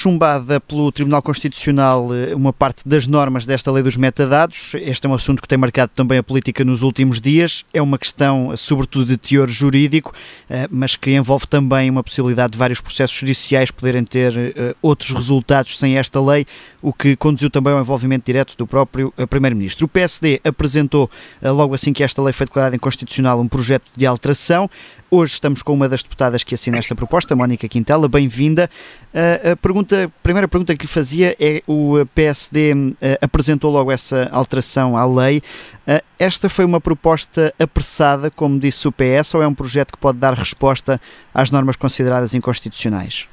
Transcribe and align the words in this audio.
chumbada 0.00 0.58
pelo 0.58 0.90
Tribunal 0.90 1.20
Constitucional 1.20 2.08
eh, 2.14 2.34
uma 2.34 2.54
parte 2.54 2.88
das 2.88 3.06
normas 3.06 3.44
desta 3.44 3.70
lei 3.70 3.82
dos 3.82 3.98
metadados. 3.98 4.72
Este 4.76 5.06
é 5.06 5.10
um 5.10 5.12
assunto 5.12 5.42
que 5.42 5.48
tem 5.48 5.58
marcado 5.58 5.92
também 5.94 6.16
a 6.16 6.22
política 6.22 6.64
nos 6.64 6.80
últimos 6.80 7.20
dias. 7.20 7.66
É 7.74 7.82
uma 7.82 7.98
questão, 7.98 8.56
sobretudo, 8.56 9.04
de 9.04 9.18
teor 9.18 9.46
jurídico, 9.50 10.14
eh, 10.48 10.66
mas 10.70 10.96
que 10.96 11.10
envolve 11.10 11.46
também 11.46 11.90
uma 11.90 12.02
possibilidade 12.02 12.52
de 12.52 12.58
vários 12.58 12.80
processos 12.80 13.14
judiciais 13.14 13.70
poderem 13.70 14.02
ter 14.02 14.34
eh, 14.34 14.74
outros 14.80 15.10
resultados 15.10 15.78
sem 15.78 15.98
esta 15.98 16.18
lei, 16.18 16.46
o 16.80 16.94
que 16.94 17.14
conduziu 17.14 17.50
também 17.50 17.74
ao 17.74 17.80
envolvimento 17.80 18.24
direto 18.24 18.56
do 18.56 18.66
próprio 18.66 19.12
Primeiro-Ministro. 19.28 19.84
O 19.84 19.88
PSD 19.88 20.40
apresentou, 20.42 21.10
logo 21.42 21.74
assim 21.74 21.92
que 21.92 22.02
esta 22.02 22.22
lei 22.22 22.32
foi 22.32 22.46
declarada 22.46 22.74
inconstitucional, 22.74 23.38
um 23.38 23.48
projeto 23.48 23.84
de 23.94 24.06
alteração. 24.06 24.70
Hoje 25.12 25.32
estamos 25.32 25.60
com 25.60 25.72
uma 25.72 25.88
das 25.88 26.04
deputadas 26.04 26.44
que 26.44 26.54
assina 26.54 26.78
esta 26.78 26.94
proposta, 26.94 27.34
Mónica 27.34 27.66
Quintela. 27.66 28.08
Bem-vinda. 28.08 28.70
Uh, 29.12 29.50
a, 29.50 29.56
pergunta, 29.56 30.04
a 30.04 30.08
primeira 30.22 30.46
pergunta 30.46 30.72
que 30.76 30.82
lhe 30.82 30.88
fazia 30.88 31.34
é: 31.40 31.60
o 31.66 32.06
PSD 32.14 32.72
uh, 32.72 32.96
apresentou 33.20 33.72
logo 33.72 33.90
essa 33.90 34.28
alteração 34.30 34.96
à 34.96 35.04
lei. 35.04 35.38
Uh, 35.84 36.00
esta 36.16 36.48
foi 36.48 36.64
uma 36.64 36.80
proposta 36.80 37.52
apressada, 37.58 38.30
como 38.30 38.60
disse 38.60 38.86
o 38.86 38.92
PS, 38.92 39.34
ou 39.34 39.42
é 39.42 39.48
um 39.48 39.54
projeto 39.54 39.90
que 39.90 39.98
pode 39.98 40.18
dar 40.18 40.32
resposta 40.32 41.00
às 41.34 41.50
normas 41.50 41.74
consideradas 41.74 42.32
inconstitucionais? 42.32 43.26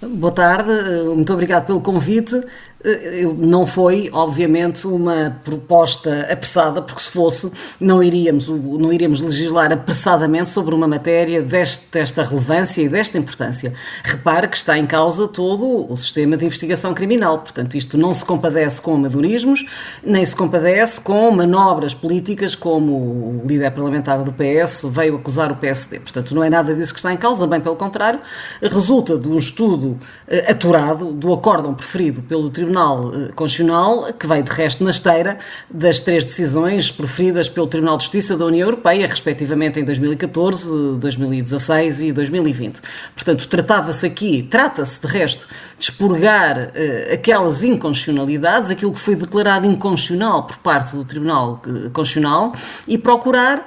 Boa 0.00 0.32
tarde, 0.32 0.72
muito 1.14 1.30
obrigado 1.30 1.66
pelo 1.66 1.82
convite. 1.82 2.40
Eh, 2.82 3.26
não 3.36 3.66
foi, 3.66 4.08
obviamente, 4.12 4.86
uma 4.86 5.38
proposta 5.44 6.26
apressada, 6.30 6.80
porque 6.80 7.02
se 7.02 7.10
fosse, 7.10 7.52
não 7.78 8.02
iríamos, 8.02 8.48
não 8.48 8.92
iríamos 8.92 9.20
legislar 9.20 9.70
apressadamente 9.72 10.48
sobre 10.48 10.74
uma 10.74 10.88
matéria 10.88 11.42
deste, 11.42 11.90
desta 11.92 12.24
relevância 12.24 12.82
e 12.82 12.88
desta 12.88 13.18
importância. 13.18 13.74
Repare 14.02 14.48
que 14.48 14.56
está 14.56 14.78
em 14.78 14.86
causa 14.86 15.28
todo 15.28 15.92
o 15.92 15.96
sistema 15.96 16.36
de 16.36 16.46
investigação 16.46 16.94
criminal, 16.94 17.38
portanto, 17.38 17.76
isto 17.76 17.98
não 17.98 18.14
se 18.14 18.24
compadece 18.24 18.80
com 18.80 18.94
amadorismos, 18.94 19.66
nem 20.02 20.24
se 20.24 20.34
compadece 20.34 21.00
com 21.00 21.30
manobras 21.30 21.92
políticas, 21.92 22.54
como 22.54 22.92
o 22.92 23.42
líder 23.44 23.70
parlamentar 23.72 24.22
do 24.22 24.32
PS 24.32 24.86
veio 24.90 25.16
acusar 25.16 25.52
o 25.52 25.56
PSD. 25.56 26.00
Portanto, 26.00 26.34
não 26.34 26.42
é 26.42 26.48
nada 26.48 26.74
disso 26.74 26.94
que 26.94 26.98
está 26.98 27.12
em 27.12 27.16
causa, 27.16 27.46
bem 27.46 27.60
pelo 27.60 27.76
contrário, 27.76 28.20
resulta 28.62 29.18
de 29.18 29.28
um 29.28 29.36
estudo 29.36 29.98
uh, 30.28 30.50
aturado 30.50 31.12
do 31.12 31.32
acórdão 31.32 31.74
preferido 31.74 32.22
pelo 32.22 32.48
Tribunal 32.48 32.69
Tribunal 32.70 33.12
eh, 33.12 33.32
Constitucional, 33.34 34.12
que 34.12 34.26
vai 34.26 34.42
de 34.42 34.50
resto 34.50 34.84
na 34.84 34.90
esteira 34.90 35.38
das 35.68 35.98
três 35.98 36.24
decisões 36.24 36.90
proferidas 36.90 37.48
pelo 37.48 37.66
Tribunal 37.66 37.96
de 37.96 38.04
Justiça 38.04 38.36
da 38.36 38.44
União 38.44 38.66
Europeia, 38.66 39.08
respectivamente 39.08 39.80
em 39.80 39.84
2014, 39.84 40.98
2016 40.98 42.00
e 42.00 42.12
2020. 42.12 42.80
Portanto, 43.14 43.48
tratava-se 43.48 44.06
aqui, 44.06 44.46
trata-se 44.48 45.00
de 45.00 45.06
resto, 45.08 45.48
de 45.76 45.84
expurgar 45.84 46.56
uh, 46.56 47.12
aquelas 47.12 47.64
inconstitucionalidades, 47.64 48.70
aquilo 48.70 48.92
que 48.92 49.00
foi 49.00 49.16
declarado 49.16 49.66
inconstitucional 49.66 50.44
por 50.44 50.58
parte 50.58 50.94
do 50.94 51.04
Tribunal 51.04 51.60
uh, 51.66 51.90
Constitucional 51.90 52.52
e 52.86 52.96
procurar 52.96 53.66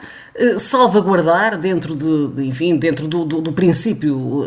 salvaguardar 0.58 1.59
dentro 1.59 1.94
de, 1.94 2.48
enfim, 2.48 2.76
dentro 2.76 3.08
do, 3.08 3.24
do, 3.24 3.40
do 3.40 3.54
princípio 3.54 4.44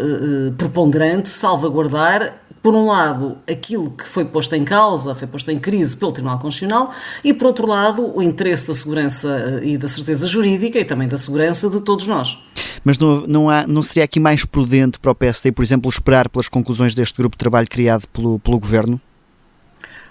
preponderante, 0.58 1.28
salvaguardar 1.28 2.40
por 2.66 2.74
um 2.74 2.86
lado, 2.86 3.38
aquilo 3.48 3.92
que 3.92 4.04
foi 4.04 4.24
posto 4.24 4.52
em 4.56 4.64
causa, 4.64 5.14
foi 5.14 5.28
posto 5.28 5.48
em 5.52 5.56
crise 5.56 5.96
pelo 5.96 6.10
Tribunal 6.10 6.36
Constitucional, 6.40 6.90
e 7.22 7.32
por 7.32 7.46
outro 7.46 7.64
lado, 7.64 8.12
o 8.12 8.20
interesse 8.20 8.66
da 8.66 8.74
segurança 8.74 9.60
eh, 9.62 9.68
e 9.68 9.78
da 9.78 9.86
certeza 9.86 10.26
jurídica 10.26 10.76
e 10.76 10.84
também 10.84 11.06
da 11.06 11.16
segurança 11.16 11.70
de 11.70 11.80
todos 11.80 12.08
nós. 12.08 12.36
Mas 12.82 12.98
não, 12.98 13.24
não, 13.24 13.48
há, 13.48 13.64
não 13.68 13.84
seria 13.84 14.02
aqui 14.02 14.18
mais 14.18 14.44
prudente 14.44 14.98
para 14.98 15.12
o 15.12 15.14
PSD, 15.14 15.52
por 15.52 15.62
exemplo, 15.62 15.88
esperar 15.88 16.28
pelas 16.28 16.48
conclusões 16.48 16.92
deste 16.92 17.16
grupo 17.16 17.36
de 17.36 17.38
trabalho 17.38 17.68
criado 17.70 18.04
pelo, 18.08 18.40
pelo 18.40 18.58
Governo? 18.58 19.00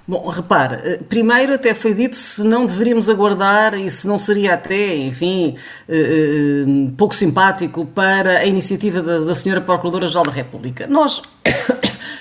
Bom, 0.07 0.29
repare, 0.29 0.75
eh, 0.75 0.99
primeiro 1.09 1.55
até 1.55 1.73
foi 1.73 1.93
dito 1.93 2.16
se 2.16 2.41
não 2.41 2.66
deveríamos 2.66 3.09
aguardar 3.09 3.73
e 3.73 3.91
se 3.91 4.07
não 4.07 4.17
seria 4.17 4.53
até, 4.53 4.95
enfim, 4.95 5.55
eh, 5.89 6.63
pouco 6.95 7.13
simpático 7.13 7.85
para 7.85 8.37
a 8.37 8.45
iniciativa 8.45 9.01
da, 9.01 9.19
da 9.19 9.35
Senhora 9.35 9.59
Procuradora-Geral 9.59 10.23
da 10.23 10.31
República. 10.31 10.87
Nós 10.87 11.22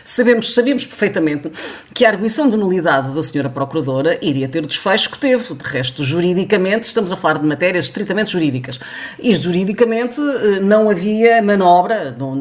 Sabemos, 0.04 0.52
sabíamos 0.52 0.84
perfeitamente 0.84 1.50
que 1.94 2.04
a 2.04 2.10
arguição 2.10 2.50
de 2.50 2.58
nulidade 2.58 3.14
da 3.14 3.22
senhora 3.22 3.48
Procuradora 3.48 4.18
iria 4.20 4.46
ter 4.46 4.62
o 4.62 4.66
desfecho 4.66 5.10
que 5.10 5.18
teve. 5.18 5.54
De 5.54 5.64
resto, 5.64 6.04
juridicamente, 6.04 6.86
estamos 6.86 7.10
a 7.10 7.16
falar 7.16 7.38
de 7.38 7.46
matérias 7.46 7.86
estritamente 7.86 8.30
jurídicas. 8.30 8.78
E 9.18 9.34
juridicamente 9.34 10.20
eh, 10.20 10.60
não 10.60 10.90
havia 10.90 11.40
manobra, 11.40 12.12
do, 12.12 12.36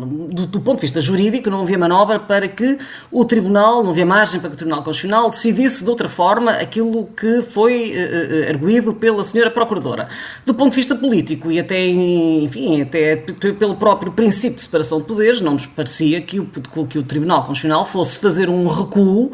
do 0.46 0.60
ponto 0.60 0.80
de 0.80 0.82
vista 0.82 1.00
jurídico, 1.00 1.50
não 1.50 1.62
havia 1.62 1.78
manobra 1.78 2.20
para 2.20 2.50
que 2.50 2.78
o 3.10 3.24
Tribunal, 3.24 3.82
não 3.82 3.92
havia 3.92 4.06
margem 4.06 4.42
para 4.42 4.50
que 4.50 4.56
o 4.56 4.58
Tribunal 4.58 4.84
Constitucional 4.84 5.30
decidisse 5.30 5.86
de 5.86 5.90
outra 5.90 6.10
forma 6.10 6.52
aquilo 6.52 7.06
que 7.16 7.42
foi 7.44 7.94
uh, 7.96 8.50
arguído 8.50 8.94
pela 8.94 9.24
senhora 9.24 9.50
Procuradora. 9.50 10.10
Do 10.46 10.54
ponto 10.54 10.72
de 10.72 10.76
vista 10.76 10.96
político 10.96 11.50
e 11.50 11.60
até, 11.60 11.80
enfim, 11.88 12.82
até 12.82 13.16
pelo 13.16 13.76
próprio 13.76 14.12
princípio 14.12 14.58
de 14.58 14.64
separação 14.64 15.00
de 15.00 15.08
poderes, 15.08 15.40
não 15.40 15.54
nos 15.54 15.66
parecia 15.66 16.20
que 16.20 16.42
o, 16.42 16.46
que 16.90 17.00
o 17.00 17.04
Tribunal 17.04 17.53
Constitucional 17.54 17.86
fosse 17.86 18.18
fazer 18.18 18.50
um 18.50 18.68
recuo, 18.68 19.32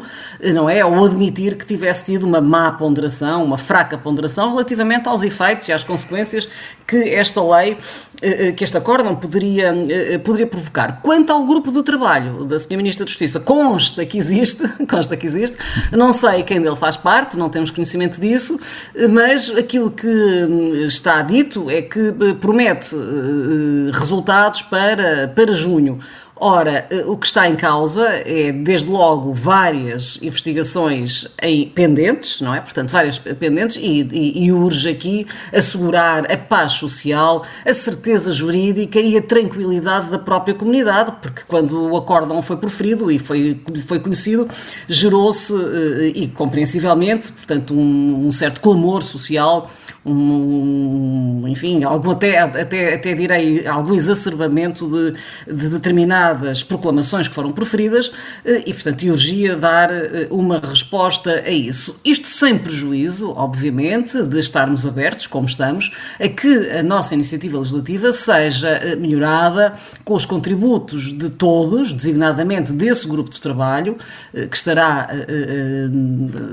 não 0.54 0.68
é? 0.68 0.84
Ou 0.84 1.04
admitir 1.04 1.56
que 1.56 1.66
tivesse 1.66 2.04
tido 2.04 2.24
uma 2.24 2.40
má 2.40 2.70
ponderação, 2.70 3.44
uma 3.44 3.56
fraca 3.56 3.96
ponderação 3.96 4.50
relativamente 4.50 5.08
aos 5.08 5.22
efeitos 5.22 5.68
e 5.68 5.72
às 5.72 5.82
consequências 5.82 6.46
que 6.86 7.14
esta 7.14 7.42
lei, 7.42 7.78
eh, 8.20 8.48
eh, 8.48 8.52
que 8.52 8.64
este 8.64 8.76
acórdão 8.76 9.14
poderia, 9.14 9.74
eh, 9.88 10.18
poderia 10.18 10.46
provocar. 10.46 11.00
Quanto 11.02 11.32
ao 11.32 11.44
grupo 11.46 11.70
de 11.70 11.82
trabalho 11.82 12.44
da 12.44 12.56
Sra. 12.56 12.76
Ministra 12.76 13.04
da 13.04 13.08
Justiça, 13.08 13.40
consta 13.40 14.04
que 14.04 14.18
existe, 14.18 14.66
consta 14.88 15.16
que 15.16 15.26
existe, 15.26 15.56
não 15.92 16.12
sei 16.12 16.42
quem 16.42 16.60
dele 16.60 16.76
faz 16.76 16.96
parte, 16.96 17.36
não 17.36 17.48
temos 17.48 17.70
conhecimento 17.70 18.20
disso, 18.20 18.58
mas 19.10 19.50
aquilo 19.56 19.90
que 19.90 20.06
hum, 20.06 20.74
está 20.86 21.22
dito 21.22 21.70
é 21.70 21.82
que 21.82 22.12
promete 22.40 22.94
resultados 23.92 24.62
para, 24.62 25.28
para 25.28 25.52
junho. 25.52 26.00
Ora, 26.42 26.86
eh, 26.88 27.04
o 27.06 27.18
que 27.18 27.26
está 27.26 27.46
em 27.46 27.54
causa 27.54 28.08
é, 28.24 28.50
desde 28.50 28.88
logo, 28.88 29.34
várias 29.34 30.18
investigações 30.22 31.26
em 31.42 31.68
pendentes, 31.68 32.40
não 32.40 32.54
é? 32.54 32.62
Portanto, 32.62 32.88
várias 32.88 33.18
pendentes, 33.18 33.76
e, 33.76 34.08
e, 34.10 34.46
e, 34.46 34.50
urge 34.50 34.88
aqui 34.88 35.26
assegurar 35.52 36.32
a 36.32 36.38
paz 36.38 36.72
social, 36.72 37.44
a 37.62 37.74
certeza 37.74 38.32
jurídica 38.32 38.98
e 38.98 39.18
a 39.18 39.22
tranquilidade 39.22 40.10
da 40.10 40.18
própria 40.18 40.54
comunidade, 40.54 41.12
porque 41.20 41.42
quando 41.46 41.90
o 41.90 41.94
acórdão 41.94 42.40
foi 42.40 42.56
proferido 42.56 43.10
e 43.12 43.18
foi, 43.18 43.60
foi 43.86 44.00
conhecido, 44.00 44.48
gerou-se, 44.88 45.52
eh, 45.52 46.12
e 46.14 46.28
compreensivelmente, 46.28 47.30
portanto, 47.32 47.74
um, 47.74 48.28
um 48.28 48.32
certo 48.32 48.62
clamor 48.62 49.02
social, 49.02 49.70
um, 50.06 51.44
enfim, 51.46 51.84
algum 51.84 52.12
até, 52.12 52.38
até, 52.38 52.94
até 52.94 53.12
direi, 53.14 53.66
algum 53.66 53.94
exacerbamento 53.94 54.88
de, 54.88 55.54
de 55.54 55.68
determinados 55.68 56.29
determinadas 56.34 56.62
proclamações 56.62 57.28
que 57.28 57.34
foram 57.34 57.52
proferidas 57.52 58.10
eh, 58.44 58.64
e, 58.66 58.74
portanto, 58.74 59.02
urgia 59.06 59.56
dar 59.56 59.90
eh, 59.90 60.26
uma 60.30 60.58
resposta 60.58 61.42
a 61.46 61.50
isso. 61.50 61.98
Isto 62.04 62.28
sem 62.28 62.58
prejuízo, 62.58 63.32
obviamente, 63.36 64.22
de 64.22 64.38
estarmos 64.38 64.86
abertos, 64.86 65.26
como 65.26 65.46
estamos, 65.46 65.92
a 66.18 66.28
que 66.28 66.70
a 66.70 66.82
nossa 66.82 67.14
iniciativa 67.14 67.58
legislativa 67.58 68.12
seja 68.12 68.68
eh, 68.68 68.96
melhorada 68.96 69.74
com 70.04 70.14
os 70.14 70.24
contributos 70.24 71.16
de 71.16 71.30
todos, 71.30 71.92
designadamente 71.92 72.72
desse 72.72 73.06
grupo 73.06 73.30
de 73.30 73.40
trabalho, 73.40 73.96
que 74.50 74.56
estará, 74.56 75.08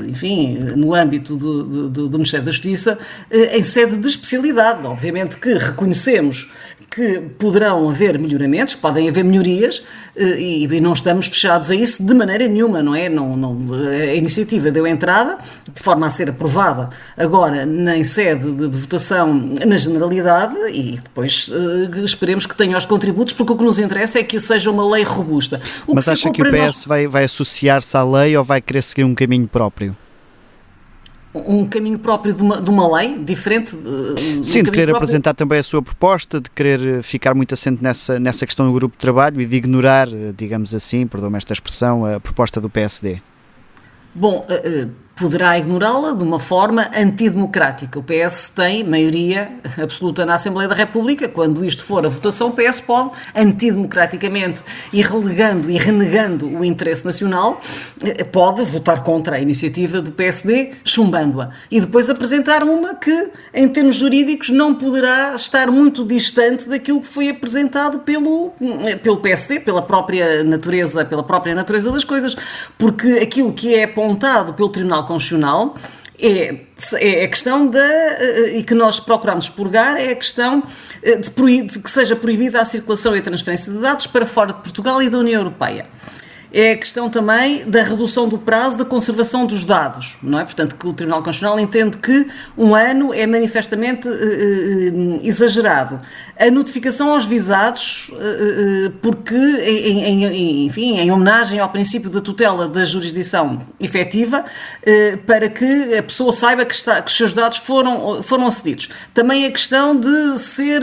enfim, 0.08 0.58
no 0.76 0.94
âmbito 0.94 1.36
do, 1.36 1.90
do, 1.90 2.08
do 2.08 2.18
Ministério 2.18 2.46
da 2.46 2.52
Justiça, 2.52 2.98
em 3.32 3.64
sede 3.64 3.98
de 3.98 4.08
especialidade. 4.08 4.86
Obviamente 4.86 5.38
que 5.38 5.54
reconhecemos 5.54 6.50
que 6.90 7.20
poderão 7.38 7.90
haver 7.90 8.18
melhoramentos, 8.18 8.76
podem 8.76 9.10
haver 9.10 9.24
melhorias 9.24 9.67
eh, 10.16 10.40
e 10.40 10.82
não 10.82 10.94
estamos 10.94 11.28
fechados 11.28 11.72
a 11.72 11.76
isso 11.76 12.06
de 12.06 12.14
maneira 12.14 12.48
nenhuma, 12.48 12.82
não 12.82 12.96
é? 12.96 13.10
Não, 13.10 13.36
não, 13.36 13.58
a 13.74 14.14
iniciativa 14.16 14.72
deu 14.72 14.86
entrada 14.88 15.38
de 15.72 15.82
forma 15.82 16.08
a 16.08 16.10
ser 16.10 16.30
aprovada 16.30 16.90
agora 17.16 17.64
em 17.64 18.04
sede 18.04 18.52
de, 18.52 18.68
de 18.68 18.78
votação 18.78 19.34
na 19.66 19.78
generalidade 19.78 20.56
e 20.72 21.00
depois 21.04 21.48
uh, 21.50 22.04
esperemos 22.04 22.46
que 22.46 22.56
tenha 22.56 22.78
os 22.78 22.86
contributos, 22.86 23.34
porque 23.34 23.54
o 23.54 23.58
que 23.58 23.64
nos 23.64 23.80
interessa 23.80 24.20
é 24.20 24.24
que 24.24 24.40
seja 24.40 24.72
uma 24.72 24.90
lei 24.90 25.04
robusta. 25.04 25.62
O 25.86 25.96
Mas 25.96 26.06
que 26.06 26.12
acha 26.12 26.32
que 26.32 26.42
o 26.42 26.46
PS 26.46 26.58
nós... 26.58 26.86
vai, 26.86 27.08
vai 27.08 27.24
associar-se 27.24 27.96
à 27.96 28.04
lei 28.04 28.36
ou 28.38 28.44
vai 28.44 28.62
querer 28.62 28.82
seguir 28.82 29.04
um 29.04 29.16
caminho 29.16 29.48
próprio? 29.48 29.96
Um 31.46 31.68
caminho 31.68 32.00
próprio 32.00 32.34
de 32.34 32.42
uma, 32.42 32.62
de 32.62 32.70
uma 32.70 32.98
lei 32.98 33.18
diferente? 33.18 33.76
De, 33.76 34.46
Sim, 34.46 34.60
um 34.60 34.64
de 34.64 34.72
querer 34.72 34.88
próprio... 34.88 34.96
apresentar 34.98 35.34
também 35.34 35.60
a 35.60 35.64
sua 35.64 35.82
proposta, 35.82 36.40
de 36.40 36.50
querer 36.50 37.04
ficar 37.04 37.34
muito 37.36 37.54
assente 37.54 37.84
nessa, 37.84 38.20
nessa 38.20 38.46
questão 38.46 38.68
do 38.68 38.74
grupo 38.74 38.96
de 38.96 39.00
trabalho 39.00 39.42
e 39.42 39.46
de 39.46 39.56
ignorar, 39.56 40.08
digamos 40.36 40.74
assim, 40.74 41.06
perdão-me 41.08 41.38
esta 41.38 41.54
expressão, 41.54 42.06
a 42.06 42.20
proposta 42.20 42.62
do 42.62 42.70
PSD. 42.70 43.22
Bom, 44.14 44.46
uh, 44.50 44.86
uh, 44.86 44.92
poderá 45.18 45.58
ignorá-la 45.58 46.14
de 46.14 46.24
uma 46.24 46.40
forma 46.40 46.90
antidemocrática. 46.96 48.00
O 48.00 48.04
PS 48.04 48.50
tem 48.50 48.84
maioria 48.84 49.52
absoluta 49.82 50.26
na 50.26 50.36
Assembleia 50.36 50.70
da 50.70 50.76
República. 50.76 51.28
Quando 51.28 51.66
isto 51.66 51.84
for 51.84 52.06
a 52.06 52.10
votação, 52.10 52.50
o 52.50 52.52
PS 52.54 52.80
pode, 52.82 53.12
antidemocraticamente 53.36 54.64
e 54.94 55.02
relegando 55.02 55.72
e 55.72 55.78
renegando 55.78 56.48
o 56.48 56.64
interesse 56.64 57.04
nacional, 57.04 57.60
eh, 58.04 58.24
pode 58.24 58.64
votar 58.64 59.04
contra 59.04 59.38
a 59.38 59.40
iniciativa 59.40 60.00
do 60.00 60.12
PSD, 60.12 60.74
chumbando-a. 60.84 61.50
E 61.72 61.82
depois 61.82 62.10
apresentar 62.10 62.64
uma 62.64 62.94
que, 62.94 63.32
em 63.54 63.68
termos 63.68 63.96
jurídicos, 63.96 64.50
não 64.50 64.76
poderá 64.76 65.34
estar 65.34 65.72
muito 65.72 66.06
distante 66.06 66.70
daquilo 66.70 67.02
que 67.02 67.08
foi 67.08 67.30
apresentado 67.30 68.00
pelo, 68.00 68.54
eh, 68.86 68.96
pelo 68.96 69.18
PSD, 69.18 69.62
pela 69.62 69.82
própria 69.82 70.44
natureza, 70.44 71.04
pela 71.04 71.24
própria 71.24 71.56
natureza 71.56 71.92
das 71.92 72.04
coisas. 72.04 72.36
Porque 72.78 73.08
aquilo 73.14 73.52
que 73.52 73.74
é 73.74 73.86
apontado 73.86 74.54
pelo 74.54 74.70
Tribunal 74.70 75.07
Constitucional 75.08 75.76
é, 76.20 76.56
é 76.96 77.24
a 77.24 77.28
questão 77.28 77.68
da. 77.68 77.80
Eh, 77.80 78.58
e 78.58 78.64
que 78.64 78.74
nós 78.74 79.00
procuramos 79.00 79.50
purgar 79.50 79.96
é 79.98 80.12
a 80.12 80.16
questão 80.16 80.64
eh, 81.04 81.16
de, 81.16 81.62
de 81.62 81.80
que 81.80 81.92
seja 81.92 82.16
proibida 82.16 82.60
a 82.60 82.66
circulação 82.66 83.16
e 83.16 83.20
a 83.20 83.22
transferência 83.22 83.72
de 83.72 83.80
dados 83.80 84.08
para 84.08 84.26
fora 84.26 84.54
de 84.54 84.62
Portugal 84.62 85.02
e 85.02 85.10
da 85.10 85.20
União 85.20 85.42
Europeia 85.42 85.86
é 86.52 86.72
a 86.72 86.78
questão 86.78 87.10
também 87.10 87.66
da 87.66 87.84
redução 87.84 88.28
do 88.28 88.38
prazo 88.38 88.78
da 88.78 88.86
conservação 88.86 89.46
dos 89.46 89.66
dados, 89.66 90.16
não 90.24 90.40
é? 90.40 90.46
Portanto, 90.46 90.76
que 90.76 90.88
o 90.88 90.94
Tribunal 90.94 91.22
Constitucional 91.22 91.60
entende 91.60 91.98
que 91.98 92.28
um 92.58 92.74
ano 92.74 93.14
é 93.14 93.28
manifestamente 93.28 94.08
uh, 94.08 94.12
uh, 94.12 95.20
exagerado. 95.24 96.00
A 96.40 96.50
notificação 96.50 97.12
aos 97.12 97.26
visados, 97.26 98.10
uh, 98.10 98.92
porque, 99.02 99.36
em, 99.36 100.04
em, 100.04 100.66
enfim, 100.66 100.98
em 100.98 101.12
homenagem 101.12 101.60
ao 101.60 101.70
princípio 101.70 102.10
da 102.10 102.22
tutela 102.22 102.68
da 102.68 102.86
jurisdição 102.86 103.60
efetiva, 103.80 104.46
para 105.26 105.50
que 105.50 105.96
a 105.98 106.04
pessoa 106.04 106.32
saiba 106.32 106.66
que, 106.66 106.74
está, 106.74 107.02
que 107.02 107.10
os 107.10 107.18
seus 107.18 107.34
dados 107.34 107.58
foram, 107.58 108.22
foram 108.24 108.48
acedidos. 108.48 108.90
Também 109.14 109.46
a 109.46 109.52
questão 109.52 109.96
de 109.96 110.40
ser, 110.40 110.82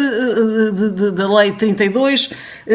da 1.15 1.39
Lei 1.39 1.53
32, 1.53 2.31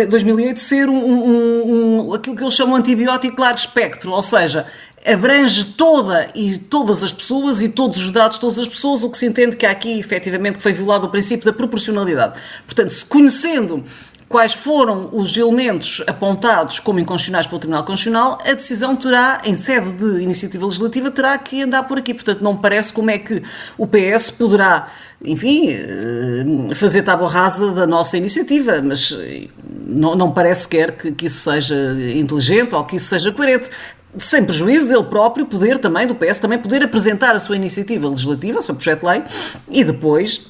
2008, 0.10 0.60
ser 0.60 0.90
um, 0.90 0.98
um, 0.98 2.08
um, 2.10 2.14
aquilo 2.14 2.36
que 2.36 2.44
eles 2.44 2.54
chamam 2.54 2.79
antibiótico 2.80 3.42
largo 3.42 3.60
espectro, 3.60 4.12
ou 4.12 4.24
seja, 4.24 4.66
abrange 5.06 5.66
toda 5.66 6.30
e 6.36 6.58
todas 6.58 7.02
as 7.04 7.12
pessoas 7.12 7.62
e 7.62 7.70
todos 7.70 7.98
os 7.98 8.12
dados 8.12 8.36
de 8.36 8.42
todas 8.42 8.60
as 8.60 8.68
pessoas, 8.68 9.04
o 9.04 9.10
que 9.10 9.18
se 9.18 9.26
entende 9.26 9.56
que 9.56 9.66
há 9.66 9.72
aqui 9.72 10.00
efetivamente 10.00 10.58
que 10.58 10.64
foi 10.64 10.74
violado 10.74 11.08
o 11.08 11.10
princípio 11.10 11.46
da 11.46 11.54
proporcionalidade. 11.54 12.40
Portanto, 12.66 12.92
se 12.92 13.06
conhecendo 13.06 13.84
quais 14.30 14.54
foram 14.54 15.10
os 15.12 15.36
elementos 15.36 16.04
apontados 16.06 16.80
como 16.80 17.00
inconstitucionais 17.00 17.48
pelo 17.48 17.58
Tribunal 17.58 17.84
Constitucional, 17.84 18.38
a 18.46 18.54
decisão 18.54 18.96
terá, 18.96 19.42
em 19.44 19.56
sede 19.56 19.92
de 19.94 20.22
iniciativa 20.22 20.66
legislativa, 20.66 21.10
terá 21.10 21.36
que 21.40 21.64
andar 21.64 21.84
por 21.84 21.98
aqui. 21.98 22.14
Portanto, 22.14 22.42
não 22.42 22.54
me 22.54 22.60
parece 22.60 22.94
como 22.94 23.10
é 23.10 23.18
que 23.18 23.42
o 23.76 23.88
PS 23.88 24.30
poderá, 24.30 24.88
enfim, 25.26 25.72
eh, 25.72 26.76
fazer 26.76 27.02
tábua 27.02 27.28
rasa 27.28 27.72
da 27.72 27.88
nossa 27.88 28.18
iniciativa, 28.18 28.80
mas 28.84 29.18
eh, 29.20 29.48
não, 29.88 30.16
não 30.16 30.32
parece 30.32 30.62
sequer 30.62 30.92
que, 30.92 31.12
que 31.12 31.26
isso 31.26 31.50
seja 31.50 31.76
inteligente 32.16 32.76
ou 32.76 32.84
que 32.84 32.98
isso 32.98 33.08
seja 33.08 33.32
coerente 33.32 33.72
sem 34.18 34.44
prejuízo 34.44 34.88
dele 34.88 35.04
próprio 35.04 35.46
poder 35.46 35.78
também, 35.78 36.08
do 36.08 36.16
PS, 36.16 36.40
também 36.40 36.58
poder 36.58 36.84
apresentar 36.84 37.36
a 37.36 37.40
sua 37.40 37.56
iniciativa 37.56 38.08
legislativa, 38.10 38.60
o 38.60 38.62
seu 38.62 38.74
projeto 38.74 39.02
de 39.02 39.06
lei, 39.06 39.24
e 39.70 39.84
depois 39.84 40.50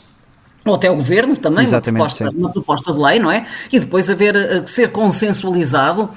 ou 0.69 0.75
até 0.75 0.89
o 0.89 0.95
governo 0.95 1.36
também, 1.36 1.68
uma 1.68 1.81
proposta, 1.81 2.30
uma 2.30 2.51
proposta, 2.51 2.94
de 2.94 3.00
lei, 3.00 3.19
não 3.19 3.31
é? 3.31 3.45
E 3.71 3.80
depois 3.80 4.10
haver 4.10 4.36
eh, 4.36 4.63
ser 4.66 4.92
consensualizado 4.92 6.10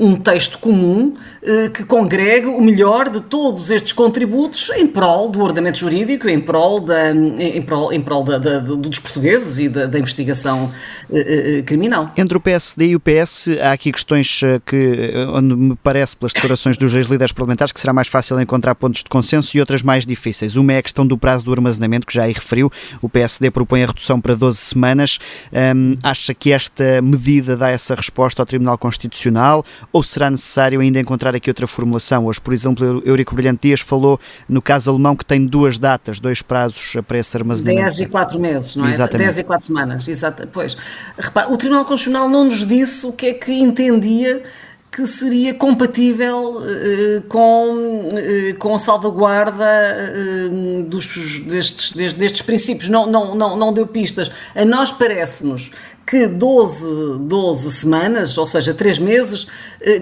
um 0.00 0.16
texto 0.16 0.58
comum 0.58 1.14
eh, 1.42 1.68
que 1.68 1.84
congregue 1.84 2.46
o 2.46 2.60
melhor 2.62 3.10
de 3.10 3.20
todos 3.20 3.70
estes 3.70 3.92
contributos 3.92 4.70
em 4.70 4.86
prol 4.86 5.28
do 5.28 5.40
ordenamento 5.40 5.78
jurídico, 5.78 6.26
em 6.26 6.40
prol, 6.40 6.80
da, 6.80 7.10
em 7.10 7.60
prol, 7.60 7.92
em 7.92 8.00
prol 8.00 8.24
da, 8.24 8.38
da, 8.38 8.58
dos 8.60 8.98
portugueses 8.98 9.58
e 9.58 9.68
da, 9.68 9.84
da 9.84 9.98
investigação 9.98 10.72
eh, 11.12 11.58
eh, 11.58 11.62
criminal. 11.62 12.10
Entre 12.16 12.36
o 12.36 12.40
PSD 12.40 12.86
e 12.88 12.96
o 12.96 13.00
PS 13.00 13.48
há 13.62 13.72
aqui 13.72 13.92
questões 13.92 14.40
que, 14.64 15.12
onde 15.34 15.54
me 15.54 15.76
parece, 15.76 16.16
pelas 16.16 16.32
declarações 16.32 16.78
dos 16.78 16.92
dois 16.92 17.06
líderes 17.06 17.32
parlamentares, 17.32 17.70
que 17.70 17.80
será 17.80 17.92
mais 17.92 18.08
fácil 18.08 18.40
encontrar 18.40 18.74
pontos 18.74 19.02
de 19.02 19.10
consenso 19.10 19.54
e 19.56 19.60
outras 19.60 19.82
mais 19.82 20.06
difíceis. 20.06 20.56
Uma 20.56 20.72
é 20.72 20.78
a 20.78 20.82
questão 20.82 21.06
do 21.06 21.18
prazo 21.18 21.44
do 21.44 21.52
armazenamento, 21.52 22.06
que 22.06 22.14
já 22.14 22.24
aí 22.24 22.32
referiu. 22.32 22.72
O 23.02 23.08
PSD 23.08 23.50
propõe 23.50 23.82
a 23.82 23.86
redução 24.00 24.20
para 24.20 24.34
12 24.34 24.58
semanas. 24.58 25.18
Um, 25.52 25.96
acha 26.02 26.32
que 26.32 26.52
esta 26.52 27.02
medida 27.02 27.56
dá 27.56 27.68
essa 27.68 27.94
resposta 27.94 28.40
ao 28.40 28.46
Tribunal 28.46 28.78
Constitucional 28.78 29.64
ou 29.92 30.02
será 30.02 30.30
necessário 30.30 30.80
ainda 30.80 30.98
encontrar 30.98 31.36
aqui 31.36 31.50
outra 31.50 31.66
formulação? 31.66 32.26
Hoje, 32.26 32.40
por 32.40 32.54
exemplo, 32.54 33.02
Eurico 33.04 33.34
Brilhante 33.34 33.68
Dias 33.68 33.80
falou 33.80 34.18
no 34.48 34.62
caso 34.62 34.90
alemão 34.90 35.14
que 35.14 35.24
tem 35.24 35.44
duas 35.44 35.78
datas, 35.78 36.18
dois 36.18 36.40
prazos 36.40 36.96
para 37.06 37.18
esse 37.18 37.36
armazenamento. 37.36 37.98
10 37.98 38.00
e 38.00 38.06
4 38.06 38.40
meses, 38.40 38.76
não 38.76 38.86
é? 38.86 38.88
Exatamente. 38.88 39.26
10 39.26 39.38
e 39.38 39.44
4 39.44 39.66
semanas, 39.66 40.08
exato. 40.08 40.48
Pois, 40.50 40.76
repare, 41.18 41.52
o 41.52 41.56
Tribunal 41.56 41.84
Constitucional 41.84 42.28
não 42.28 42.44
nos 42.44 42.66
disse 42.66 43.06
o 43.06 43.12
que 43.12 43.26
é 43.26 43.34
que 43.34 43.52
entendia 43.52 44.42
que 44.90 45.06
seria 45.06 45.54
compatível 45.54 46.56
uh, 46.56 47.22
com, 47.28 48.08
uh, 48.08 48.58
com 48.58 48.74
a 48.74 48.78
salvaguarda 48.78 49.64
uh, 49.64 50.82
dos, 50.82 51.40
destes, 51.46 51.92
destes, 51.92 52.14
destes, 52.14 52.42
princípios. 52.42 52.88
Não, 52.88 53.06
não, 53.06 53.34
não, 53.36 53.56
não 53.56 53.72
deu 53.72 53.86
pistas. 53.86 54.30
A 54.54 54.64
nós 54.64 54.90
parece-nos 54.90 55.70
que 56.04 56.26
12, 56.26 57.20
12 57.20 57.70
semanas, 57.70 58.36
ou 58.36 58.44
seja, 58.44 58.74
3 58.74 58.98
meses, 58.98 59.46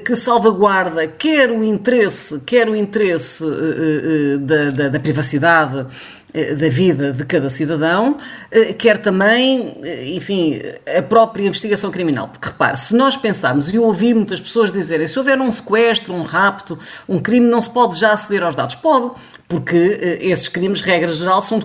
que 0.06 0.16
salvaguarda 0.16 1.06
quer 1.06 1.50
o 1.50 1.62
interesse, 1.62 2.40
quer 2.46 2.66
o 2.66 2.74
interesse 2.74 3.44
da, 4.40 4.70
da, 4.70 4.88
da 4.88 5.00
privacidade 5.00 5.86
da 6.32 6.68
vida 6.68 7.12
de 7.12 7.24
cada 7.24 7.48
cidadão, 7.48 8.18
eh, 8.50 8.72
quer 8.74 8.98
também, 8.98 9.78
eh, 9.82 10.10
enfim, 10.10 10.60
a 10.96 11.00
própria 11.00 11.46
investigação 11.46 11.90
criminal. 11.90 12.28
Porque 12.28 12.48
repare, 12.48 12.76
se 12.76 12.94
nós 12.94 13.16
pensarmos, 13.16 13.72
e 13.72 13.76
eu 13.76 13.84
ouvi 13.84 14.12
muitas 14.12 14.40
pessoas 14.40 14.70
dizerem, 14.70 15.06
se 15.06 15.18
houver 15.18 15.40
um 15.40 15.50
sequestro, 15.50 16.14
um 16.14 16.22
rapto, 16.22 16.78
um 17.08 17.18
crime, 17.18 17.46
não 17.46 17.60
se 17.62 17.70
pode 17.70 17.98
já 17.98 18.12
aceder 18.12 18.42
aos 18.42 18.54
dados. 18.54 18.74
Pode, 18.74 19.12
porque 19.48 19.76
uh, 19.76 20.00
esses 20.20 20.46
crimes, 20.46 20.82
regra 20.82 21.10
geral, 21.10 21.40
são 21.40 21.58
de 21.58 21.64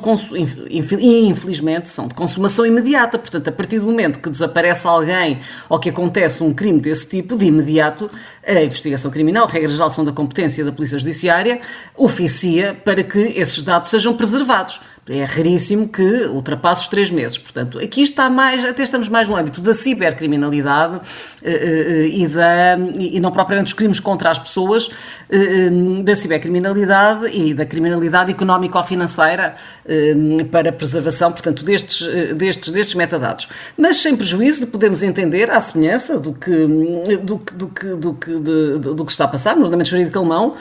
infelizmente, 0.71 1.89
são 1.89 2.07
de 2.07 2.13
consumação 2.13 2.65
imediata. 2.65 3.19
Portanto, 3.19 3.49
a 3.49 3.51
partir 3.51 3.79
do 3.79 3.85
momento 3.85 4.19
que 4.19 4.29
desaparece 4.29 4.87
alguém 4.87 5.41
ou 5.67 5.77
que 5.77 5.89
acontece 5.89 6.41
um 6.41 6.53
crime 6.53 6.79
desse 6.79 7.07
tipo, 7.07 7.37
de 7.37 7.45
imediato, 7.45 8.09
a 8.47 8.61
investigação 8.61 9.11
criminal, 9.11 9.47
regra 9.47 9.69
geral, 9.69 9.89
são 9.89 10.05
da 10.05 10.13
competência 10.13 10.63
da 10.63 10.71
Polícia 10.71 10.97
Judiciária, 10.97 11.59
oficia 11.95 12.73
para 12.73 13.03
que 13.03 13.19
esses 13.19 13.61
dados 13.61 13.89
sejam 13.89 14.15
preservados 14.15 14.79
é 15.09 15.25
raríssimo 15.25 15.89
que 15.89 16.25
ultrapasse 16.27 16.83
os 16.83 16.87
três 16.87 17.09
meses. 17.09 17.37
Portanto, 17.37 17.77
aqui 17.77 18.01
está 18.01 18.29
mais, 18.29 18.63
até 18.63 18.83
estamos 18.83 19.09
mais 19.09 19.27
no 19.27 19.35
âmbito 19.35 19.59
da 19.59 19.73
cibercriminalidade 19.73 20.95
uh, 20.95 20.99
uh, 20.99 22.05
e, 22.07 22.25
da, 22.27 22.77
e 22.97 23.19
não 23.19 23.29
propriamente 23.29 23.65
dos 23.65 23.73
crimes 23.73 23.99
contra 23.99 24.31
as 24.31 24.39
pessoas, 24.39 24.89
da 26.03 26.15
cibercriminalidade 26.15 27.27
e 27.35 27.53
da 27.53 27.65
criminalidade 27.65 28.31
económica 28.31 28.77
ou 28.77 28.83
financeira 28.83 29.55
para 30.51 30.71
preservação, 30.71 31.31
portanto, 31.31 31.65
destes, 31.65 32.01
destes, 32.35 32.71
destes 32.71 32.95
metadados. 32.95 33.47
Mas 33.77 33.97
sem 33.97 34.15
prejuízo 34.15 34.65
de 34.65 34.67
podemos 34.67 35.01
entender, 35.01 35.49
à 35.49 35.59
semelhança 35.59 36.19
do 36.19 36.33
que, 36.33 36.51
do, 37.21 37.41
do, 37.53 37.67
que, 37.67 37.85
do, 37.95 38.13
que, 38.13 38.31
de, 38.39 38.77
do 38.79 39.05
que 39.05 39.11
está 39.11 39.25
a 39.25 39.27
passar 39.27 39.55
no 39.55 39.61
ordenamento 39.63 39.89
jurídico 39.89 40.17
alemão, 40.19 40.55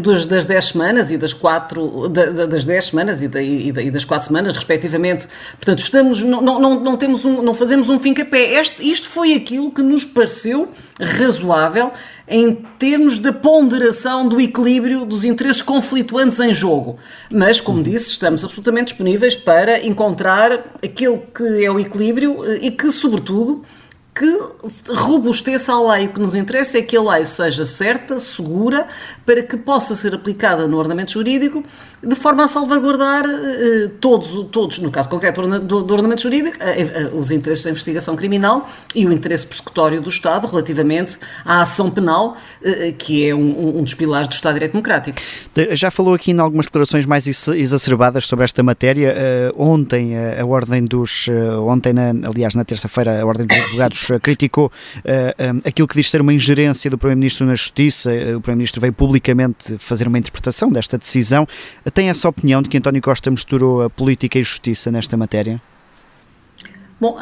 das, 0.00 0.26
das 0.26 0.44
10 0.44 0.64
semanas 0.64 1.10
e 1.10 1.16
das 1.16 1.32
4, 1.32 2.08
da, 2.08 2.46
das 2.46 2.64
10 2.64 2.84
semanas 2.84 3.22
e 3.22 3.28
da, 3.28 3.42
e 3.42 3.72
da 3.72 3.81
e 3.82 3.90
das 3.90 4.04
quatro 4.04 4.26
semanas, 4.26 4.54
respectivamente. 4.54 5.26
Portanto, 5.56 5.80
estamos, 5.80 6.22
não, 6.22 6.40
não, 6.40 6.80
não, 6.80 6.96
temos 6.96 7.24
um, 7.24 7.42
não 7.42 7.54
fazemos 7.54 7.88
um 7.88 7.98
fim 7.98 8.14
capé. 8.14 8.60
Este, 8.60 8.88
isto 8.88 9.08
foi 9.08 9.34
aquilo 9.34 9.70
que 9.70 9.82
nos 9.82 10.04
pareceu 10.04 10.70
razoável 11.00 11.92
em 12.28 12.54
termos 12.78 13.18
da 13.18 13.32
ponderação 13.32 14.26
do 14.26 14.40
equilíbrio 14.40 15.04
dos 15.04 15.24
interesses 15.24 15.60
conflituantes 15.62 16.40
em 16.40 16.54
jogo. 16.54 16.98
Mas, 17.30 17.60
como 17.60 17.82
disse, 17.82 18.10
estamos 18.10 18.44
absolutamente 18.44 18.86
disponíveis 18.86 19.36
para 19.36 19.84
encontrar 19.84 20.52
aquele 20.82 21.18
que 21.34 21.64
é 21.64 21.70
o 21.70 21.78
equilíbrio 21.78 22.44
eh, 22.44 22.60
e 22.62 22.70
que, 22.70 22.90
sobretudo, 22.90 23.62
que 24.14 24.38
robusteça 24.94 25.72
a 25.72 25.94
lei. 25.94 26.06
O 26.06 26.12
que 26.12 26.20
nos 26.20 26.34
interessa 26.34 26.78
é 26.78 26.82
que 26.82 26.96
a 26.96 27.02
lei 27.02 27.24
seja 27.24 27.64
certa, 27.64 28.18
segura, 28.18 28.86
para 29.24 29.42
que 29.42 29.56
possa 29.56 29.94
ser 29.94 30.14
aplicada 30.14 30.68
no 30.68 30.76
ordenamento 30.76 31.12
jurídico 31.12 31.64
de 32.04 32.16
forma 32.16 32.44
a 32.44 32.48
salvaguardar 32.48 33.24
eh, 33.24 33.90
todos, 34.00 34.48
todos, 34.50 34.80
no 34.80 34.90
caso 34.90 35.08
concreto 35.08 35.40
do, 35.60 35.82
do 35.82 35.94
ordenamento 35.94 36.22
jurídico, 36.22 36.56
eh, 36.60 36.82
eh, 36.82 37.10
os 37.14 37.30
interesses 37.30 37.64
da 37.64 37.70
investigação 37.70 38.16
criminal 38.16 38.68
e 38.92 39.06
o 39.06 39.12
interesse 39.12 39.46
persecutório 39.46 40.00
do 40.00 40.08
Estado 40.08 40.48
relativamente 40.48 41.16
à 41.44 41.62
ação 41.62 41.90
penal, 41.90 42.36
que 42.98 43.28
é 43.28 43.34
um, 43.34 43.78
um 43.78 43.82
dos 43.82 43.94
pilares 43.94 44.28
do 44.28 44.32
Estado 44.32 44.54
de 44.54 44.60
Direito 44.60 44.72
Democrático. 44.72 45.18
Já 45.70 45.90
falou 45.90 46.14
aqui 46.14 46.32
em 46.32 46.38
algumas 46.40 46.66
declarações 46.66 47.06
mais 47.06 47.26
exacerbadas 47.26 48.26
sobre 48.26 48.44
esta 48.44 48.62
matéria. 48.62 49.14
ontem, 49.56 50.14
a 50.16 50.44
Ordem 50.44 50.84
dos. 50.84 51.28
ontem, 51.66 51.92
aliás, 52.24 52.54
na 52.54 52.64
terça-feira, 52.64 53.20
a 53.20 53.26
Ordem 53.26 53.46
dos 53.46 53.56
Advogados 53.56 54.11
criticou 54.20 54.66
uh, 54.66 55.54
um, 55.54 55.60
aquilo 55.64 55.88
que 55.88 55.94
diz 55.94 56.10
ser 56.10 56.20
uma 56.20 56.32
ingerência 56.32 56.90
do 56.90 56.98
Primeiro-Ministro 56.98 57.46
na 57.46 57.54
Justiça. 57.54 58.10
O 58.10 58.40
Primeiro-Ministro 58.40 58.80
veio 58.80 58.92
publicamente 58.92 59.78
fazer 59.78 60.08
uma 60.08 60.18
interpretação 60.18 60.70
desta 60.70 60.98
decisão. 60.98 61.46
Tem 61.94 62.08
essa 62.08 62.28
opinião 62.28 62.62
de 62.62 62.68
que 62.68 62.78
António 62.78 63.02
Costa 63.02 63.30
misturou 63.30 63.82
a 63.82 63.90
política 63.90 64.38
e 64.38 64.42
justiça 64.42 64.90
nesta 64.90 65.16
matéria? 65.16 65.60
Bom, 67.02 67.16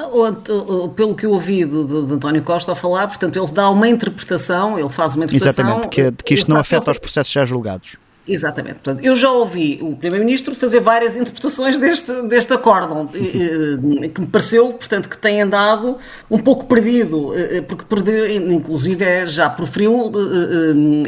pelo 0.95 1.15
que 1.15 1.25
eu 1.25 1.31
ouvi 1.31 1.65
de, 1.65 1.85
de, 1.85 2.07
de, 2.07 2.13
António 2.13 2.43
Costa 2.43 2.73
a 2.73 2.75
falar, 2.75 3.09
portanto, 3.09 3.43
ele 3.43 3.51
dá 3.51 3.71
uma 3.71 3.89
interpretação, 3.89 4.79
ele 4.79 4.91
faz 4.91 5.15
uma 5.15 5.25
interpretação. 5.25 5.65
Exatamente, 5.65 5.89
que, 5.89 6.13
que 6.23 6.35
isto 6.35 6.51
não 6.51 6.59
afeta 6.59 6.91
os 6.91 6.99
processos 6.99 7.33
já 7.33 7.47
julgados. 7.47 7.97
Exatamente. 8.29 8.75
Portanto, 8.75 9.03
eu 9.03 9.17
já 9.17 9.31
ouvi 9.31 9.79
o 9.83 9.97
Primeiro-Ministro 9.97 10.55
fazer 10.55 10.81
várias 10.81 11.17
interpretações 11.17 11.79
deste, 11.79 12.13
deste 12.23 12.53
acórdão, 12.53 13.07
que 13.07 14.21
me 14.21 14.27
pareceu, 14.27 14.73
portanto, 14.75 15.09
que 15.09 15.17
tem 15.17 15.41
andado 15.41 15.97
um 16.31 16.39
pouco 16.39 16.67
perdido, 16.67 17.33
porque 17.67 17.85
perdeu, 17.85 18.31
inclusive 18.53 19.05
é, 19.05 19.27
já 19.27 19.49
proferiu 19.49 20.13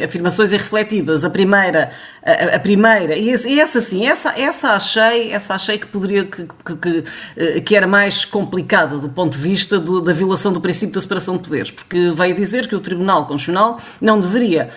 afirmações 0.03 0.51
irrefletidas. 0.51 1.23
A 1.23 1.29
primeira, 1.29 1.91
a, 2.25 2.55
a 2.55 2.59
primeira, 2.59 3.15
e 3.15 3.59
essa 3.59 3.79
sim, 3.79 4.07
essa, 4.07 4.33
essa 4.37 4.71
achei, 4.71 5.31
essa 5.31 5.53
achei 5.53 5.77
que 5.77 5.85
poderia, 5.85 6.25
que, 6.25 6.45
que, 6.45 7.61
que 7.61 7.75
era 7.75 7.87
mais 7.87 8.25
complicada 8.25 8.97
do 8.97 9.07
ponto 9.07 9.37
de 9.37 9.43
vista 9.43 9.79
do, 9.79 10.01
da 10.01 10.13
violação 10.13 10.51
do 10.51 10.59
princípio 10.59 10.95
da 10.95 11.01
separação 11.01 11.37
de 11.37 11.43
poderes, 11.43 11.71
porque 11.71 12.11
veio 12.15 12.35
dizer 12.35 12.67
que 12.67 12.75
o 12.75 12.79
Tribunal 12.79 13.27
Constitucional 13.27 13.79
não 14.01 14.19
deveria 14.19 14.69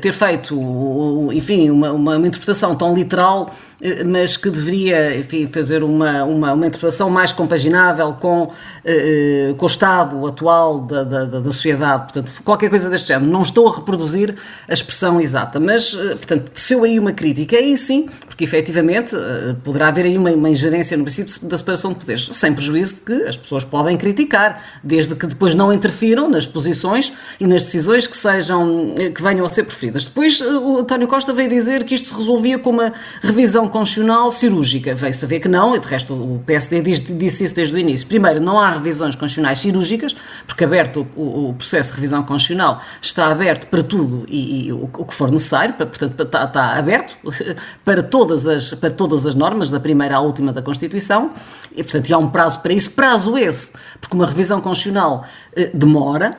ter 0.00 0.12
feito, 0.12 0.54
enfim, 1.32 1.70
uma 1.70 1.81
uma, 1.90 2.16
uma 2.16 2.26
interpretação 2.26 2.74
tão 2.74 2.94
literal 2.94 3.50
mas 4.06 4.36
que 4.36 4.48
deveria 4.48 5.18
enfim, 5.18 5.48
fazer 5.48 5.82
uma, 5.82 6.24
uma, 6.24 6.52
uma 6.52 6.66
interpretação 6.66 7.10
mais 7.10 7.32
compaginável 7.32 8.12
com, 8.14 8.52
eh, 8.84 9.54
com 9.56 9.64
o 9.64 9.68
estado 9.68 10.24
atual 10.24 10.80
da, 10.80 11.02
da, 11.02 11.24
da, 11.24 11.42
sociedade. 11.44 12.12
Portanto, 12.12 12.30
qualquer 12.44 12.70
coisa 12.70 12.88
deste 12.88 13.08
género. 13.08 13.30
Não 13.30 13.42
estou 13.42 13.68
a 13.68 13.76
reproduzir 13.76 14.36
a 14.68 14.72
expressão 14.72 15.20
exata, 15.20 15.58
mas, 15.58 15.94
eh, 15.94 16.14
portanto, 16.14 16.52
teceu 16.52 16.84
aí 16.84 16.96
uma 16.96 17.12
crítica, 17.12 17.56
aí 17.56 17.76
sim, 17.76 18.08
porque 18.28 18.44
efetivamente 18.44 19.16
eh, 19.16 19.56
poderá 19.64 19.88
haver 19.88 20.04
aí 20.04 20.16
uma, 20.16 20.30
uma 20.30 20.48
ingerência 20.48 20.96
no 20.96 21.02
princípio 21.02 21.48
da 21.48 21.58
separação 21.58 21.92
de 21.92 21.98
poderes, 21.98 22.28
sem 22.30 22.54
prejuízo 22.54 22.96
de 22.96 23.00
que 23.00 23.12
as 23.24 23.36
pessoas 23.36 23.64
podem 23.64 23.96
criticar, 23.96 24.62
desde 24.82 25.16
que 25.16 25.26
depois 25.26 25.56
não 25.56 25.72
interfiram 25.72 26.28
nas 26.28 26.46
posições 26.46 27.12
e 27.40 27.46
nas 27.48 27.64
decisões 27.64 28.06
que 28.06 28.16
sejam, 28.16 28.94
que 29.14 29.22
venham 29.22 29.44
a 29.44 29.50
ser 29.50 29.64
preferidas. 29.64 30.04
Depois 30.04 30.40
o 30.40 30.78
António 30.78 31.08
Costa 31.08 31.32
veio 31.32 31.48
dizer 31.48 31.82
que 31.84 31.94
isto 31.94 32.08
se 32.08 32.14
resolvia 32.14 32.58
com 32.58 32.70
uma 32.70 32.92
revisão 33.20 33.68
constitucional 33.72 34.30
cirúrgica. 34.30 34.94
Veio-se 34.94 35.24
a 35.24 35.28
ver 35.28 35.40
que 35.40 35.48
não, 35.48 35.74
e 35.74 35.80
de 35.80 35.86
resto 35.86 36.14
o 36.14 36.40
PSD 36.46 36.80
disse 36.80 37.44
isso 37.44 37.54
desde 37.54 37.74
o 37.74 37.78
início. 37.78 38.06
Primeiro, 38.06 38.40
não 38.40 38.58
há 38.58 38.70
revisões 38.70 39.16
constitucionais 39.16 39.58
cirúrgicas, 39.58 40.14
porque 40.46 40.64
aberto 40.64 41.06
o, 41.16 41.48
o 41.48 41.54
processo 41.54 41.90
de 41.90 41.96
revisão 41.96 42.22
constitucional 42.22 42.80
está 43.00 43.32
aberto 43.32 43.66
para 43.66 43.82
tudo 43.82 44.24
e, 44.28 44.66
e 44.66 44.72
o, 44.72 44.84
o, 44.84 45.04
que 45.04 45.14
for 45.14 45.30
necessário, 45.32 45.74
para, 45.74 45.86
portanto 45.86 46.22
está, 46.22 46.44
está, 46.44 46.76
aberto 46.76 47.16
para 47.84 48.02
todas, 48.02 48.46
as, 48.46 48.74
para 48.74 48.90
todas 48.90 49.26
as 49.26 49.34
normas, 49.34 49.70
da 49.70 49.80
primeira 49.80 50.16
à 50.16 50.20
última 50.20 50.52
da 50.52 50.62
Constituição, 50.62 51.32
e 51.74 51.82
portanto 51.82 52.12
há 52.12 52.18
um 52.18 52.28
prazo 52.28 52.60
para 52.60 52.72
isso, 52.72 52.90
prazo 52.92 53.36
esse, 53.38 53.72
porque 54.00 54.14
uma 54.14 54.26
revisão 54.26 54.60
constitucional 54.60 55.24
eh, 55.56 55.70
demora, 55.72 56.36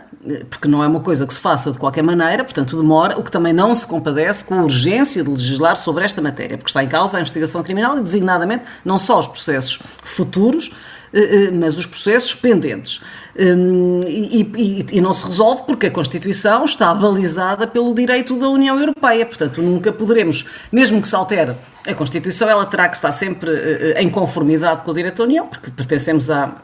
porque 0.50 0.68
não 0.68 0.84
é 0.84 0.88
uma 0.88 1.02
coisa 1.02 1.28
que 1.28 1.34
se 1.34 1.40
faça 1.40 1.72
de 1.72 1.78
qualquer 1.78 2.04
maneira, 2.04 2.44
portanto 2.44 2.78
demora, 2.78 3.20
o 3.20 3.24
que 3.24 3.32
também 3.32 3.52
não 3.52 3.76
se 3.76 3.86
compadece 3.86 4.44
com 4.44 4.56
a 4.56 4.64
urgência 4.64 5.24
de 5.24 5.30
legislar 5.30 5.76
sobre 5.76 6.06
esta 6.06 6.22
matéria, 6.22 6.58
porque 6.58 6.70
está 6.70 6.84
em 6.84 6.88
causa 6.88 7.18
a 7.18 7.22
investigação 7.22 7.62
criminal 7.62 7.98
e, 7.98 8.02
designadamente, 8.02 8.64
não 8.86 8.98
só 8.98 9.20
os 9.20 9.28
processos 9.28 9.80
futuros, 10.02 10.72
eh, 11.14 11.52
mas 11.52 11.78
os 11.78 11.86
processos 11.86 12.34
pendentes. 12.34 13.02
Hum, 13.38 14.02
e, 14.08 14.42
e, 14.42 14.86
e, 14.94 15.02
não 15.02 15.14
se 15.14 15.26
resolve 15.28 15.64
porque 15.64 15.88
a 15.88 15.92
Constituição 15.92 16.66
está 16.66 16.94
balizada 16.94 17.68
pelo 17.68 17.94
direito 17.94 18.38
da 18.40 18.48
União 18.50 18.80
Europeia. 18.80 19.26
Portanto, 19.26 19.62
nunca 19.62 19.92
poderemos, 19.92 20.46
mesmo 20.72 21.02
que 21.02 21.08
se 21.08 21.16
altere 21.16 21.56
a 21.88 21.94
Constituição, 21.94 22.50
ela 22.50 22.66
terá 22.66 22.88
que 22.88 22.96
estar 22.96 23.12
sempre 23.12 23.52
em 23.98 24.10
conformidade 24.10 24.84
com 24.84 24.92
o 24.92 24.94
direito 24.94 25.18
da 25.18 25.24
União, 25.24 25.48
porque 25.48 25.70
pertencemos 25.72 26.30
à 26.30 26.56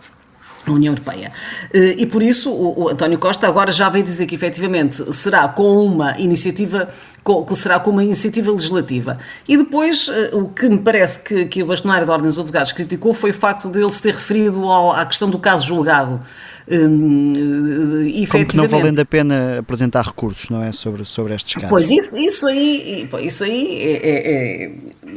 União 0.74 0.94
Europeia. 0.94 1.32
Eh, 1.74 1.96
e 1.98 2.06
por 2.06 2.22
isso 2.24 2.52
o, 2.52 2.90
António 2.90 3.18
Costa 3.18 3.48
agora 3.48 3.72
já 3.72 3.90
veio 3.90 4.04
dizer 4.04 4.26
que 4.26 4.36
efetivamente 4.36 5.14
será 5.14 5.48
com 5.48 5.86
uma 5.86 6.18
iniciativa 6.18 6.90
com, 7.24 7.56
será 7.56 7.80
com 7.80 7.92
uma 7.92 8.04
iniciativa 8.04 8.52
legislativa. 8.52 9.20
E 9.48 9.58
depois, 9.58 10.10
eh, 10.10 10.30
o 10.34 10.48
que 10.50 10.68
me 10.68 10.80
parece 10.80 11.20
que, 11.20 11.46
que 11.46 11.64
o 11.64 11.66
bastonário 11.66 12.06
da 12.06 12.14
Ordem 12.14 12.28
dos 12.28 12.38
Advogados 12.38 12.72
criticou 12.72 13.14
foi 13.14 13.32
o 13.32 13.34
facto 13.34 13.70
de 13.70 13.80
ele 13.82 13.92
se 13.92 14.02
ter 14.02 14.14
referido 14.14 14.66
ao, 14.66 14.92
à 14.92 15.06
questão 15.06 15.30
do 15.30 15.40
caso 15.40 15.66
julgado. 15.66 16.22
Hum, 16.72 17.34
eh, 18.06 18.28
Como 18.28 18.46
que 18.46 18.56
não 18.56 18.68
valendo 18.68 19.00
a 19.00 19.06
pena 19.06 19.60
apresentar 19.60 20.06
recursos, 20.06 20.50
não 20.50 20.64
é? 20.64 20.72
Sobre, 20.72 21.04
sobre 21.04 21.34
estes 21.34 21.56
casos. 21.56 21.70
Pois, 21.70 21.90
isso, 21.90 22.16
isso 22.16 22.46
aí, 22.46 23.10
isso 23.22 23.44
aí 23.44 23.82
é, 23.82 23.92
é, 23.92 24.66
é, 24.66 24.72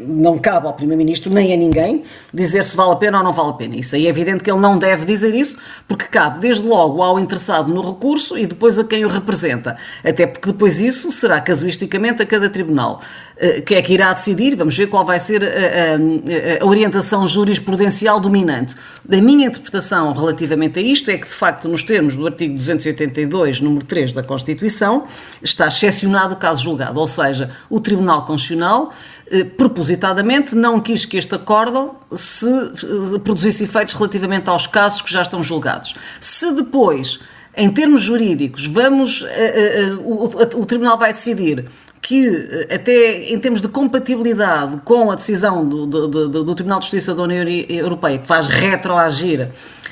não 0.06 0.38
cabe 0.38 0.66
ao 0.66 0.73
Primeiro-Ministro 0.73 1.30
nem 1.30 1.52
a 1.52 1.56
ninguém 1.56 2.02
dizer 2.32 2.64
se 2.64 2.75
vale 2.75 2.92
a 2.92 2.97
pena 2.97 3.18
ou 3.18 3.25
não 3.25 3.32
vale 3.32 3.50
a 3.50 3.52
pena. 3.52 3.76
Isso 3.76 3.94
aí 3.94 4.06
é 4.06 4.09
evidente 4.09 4.42
que 4.42 4.50
ele 4.50 4.61
não 4.61 4.78
deve 4.78 5.04
dizer 5.04 5.35
isso, 5.35 5.59
porque 5.87 6.06
cabe 6.06 6.40
desde 6.40 6.66
logo 6.66 7.02
ao 7.02 7.21
interessado 7.21 7.73
no 7.73 7.82
recurso 7.82 8.38
e 8.38 8.47
depois 8.47 8.78
a 8.78 8.85
quem 8.85 9.04
o 9.04 9.09
representa. 9.09 9.76
Até 10.02 10.26
porque 10.26 10.52
depois 10.52 10.80
isso 10.80 11.12
será 11.12 11.38
casuisticamente 11.40 12.01
a 12.11 12.26
cada 12.26 12.49
tribunal. 12.49 13.00
Eh, 13.42 13.61
que 13.61 13.75
é 13.75 13.82
que 13.82 13.92
irá 13.92 14.12
decidir, 14.12 14.54
vamos 14.54 14.76
ver 14.76 14.87
qual 14.87 15.04
vai 15.04 15.18
ser 15.18 15.42
a, 15.42 15.47
a, 15.47 16.64
a, 16.64 16.66
orientação 16.66 17.26
jurisprudencial 17.26 18.21
dominante. 18.21 18.76
Da 19.04 19.21
minha 19.21 19.49
interpretação 19.49 20.12
relativamente 20.12 20.78
a 20.78 20.82
isto 20.82 21.11
é 21.11 21.18
que, 21.18 21.26
de 21.26 21.32
facto, 21.32 21.68
nos 21.68 21.82
termos 21.82 22.16
do 22.16 22.25
artigo 22.25 22.54
282, 22.54 23.61
número 23.61 23.85
3 23.85 24.12
da 24.12 24.23
Constituição, 24.23 25.06
está 25.42 25.66
excepcionado 25.66 26.35
o 26.35 26.37
caso 26.37 26.62
julgado, 26.62 27.00
ou 27.00 27.09
seja, 27.09 27.50
o 27.68 27.80
Tribunal 27.80 28.25
Constitucional 28.25 28.92
eh, 29.28 29.42
propositadamente 29.42 30.54
não 30.54 30.78
quis 30.78 31.04
que 31.04 31.16
este 31.16 31.35
acórdão 31.35 31.97
se 32.14 32.47
eh, 32.47 33.18
produzisse 33.25 33.64
efeitos 33.64 33.94
relativamente 33.94 34.49
aos 34.49 34.68
casos 34.68 35.02
que 35.02 35.12
já 35.12 35.23
estão 35.23 35.42
julgados. 35.42 35.97
Se 36.21 36.52
depois 36.52 37.18
em 37.56 37.71
termos 37.71 38.00
jurídicos, 38.00 38.66
vamos, 38.66 39.21
uh, 39.21 39.26
uh, 39.26 39.94
uh, 39.97 40.56
o, 40.56 40.61
o, 40.62 40.66
Tribunal 40.66 40.97
vai 40.97 41.12
decidir 41.12 41.66
que, 42.02 42.66
até 42.68 43.32
em 43.32 43.38
termos 43.38 43.62
de 43.62 43.68
compatibilidade 43.68 44.80
com 44.85 45.12
a 45.12 45.14
decisão 45.14 45.64
do, 45.66 45.87
do, 45.87 46.09
do, 46.09 46.44
do 46.44 46.54
Tribunal 46.54 46.80
de 46.80 46.87
Justiça 46.87 47.14
da 47.14 47.23
União 47.23 47.49
Europeia, 47.68 48.18
que 48.18 48.26
faz 48.26 48.49
retroagir 48.49 49.40
eh, 49.40 49.49
eh, 49.49 49.91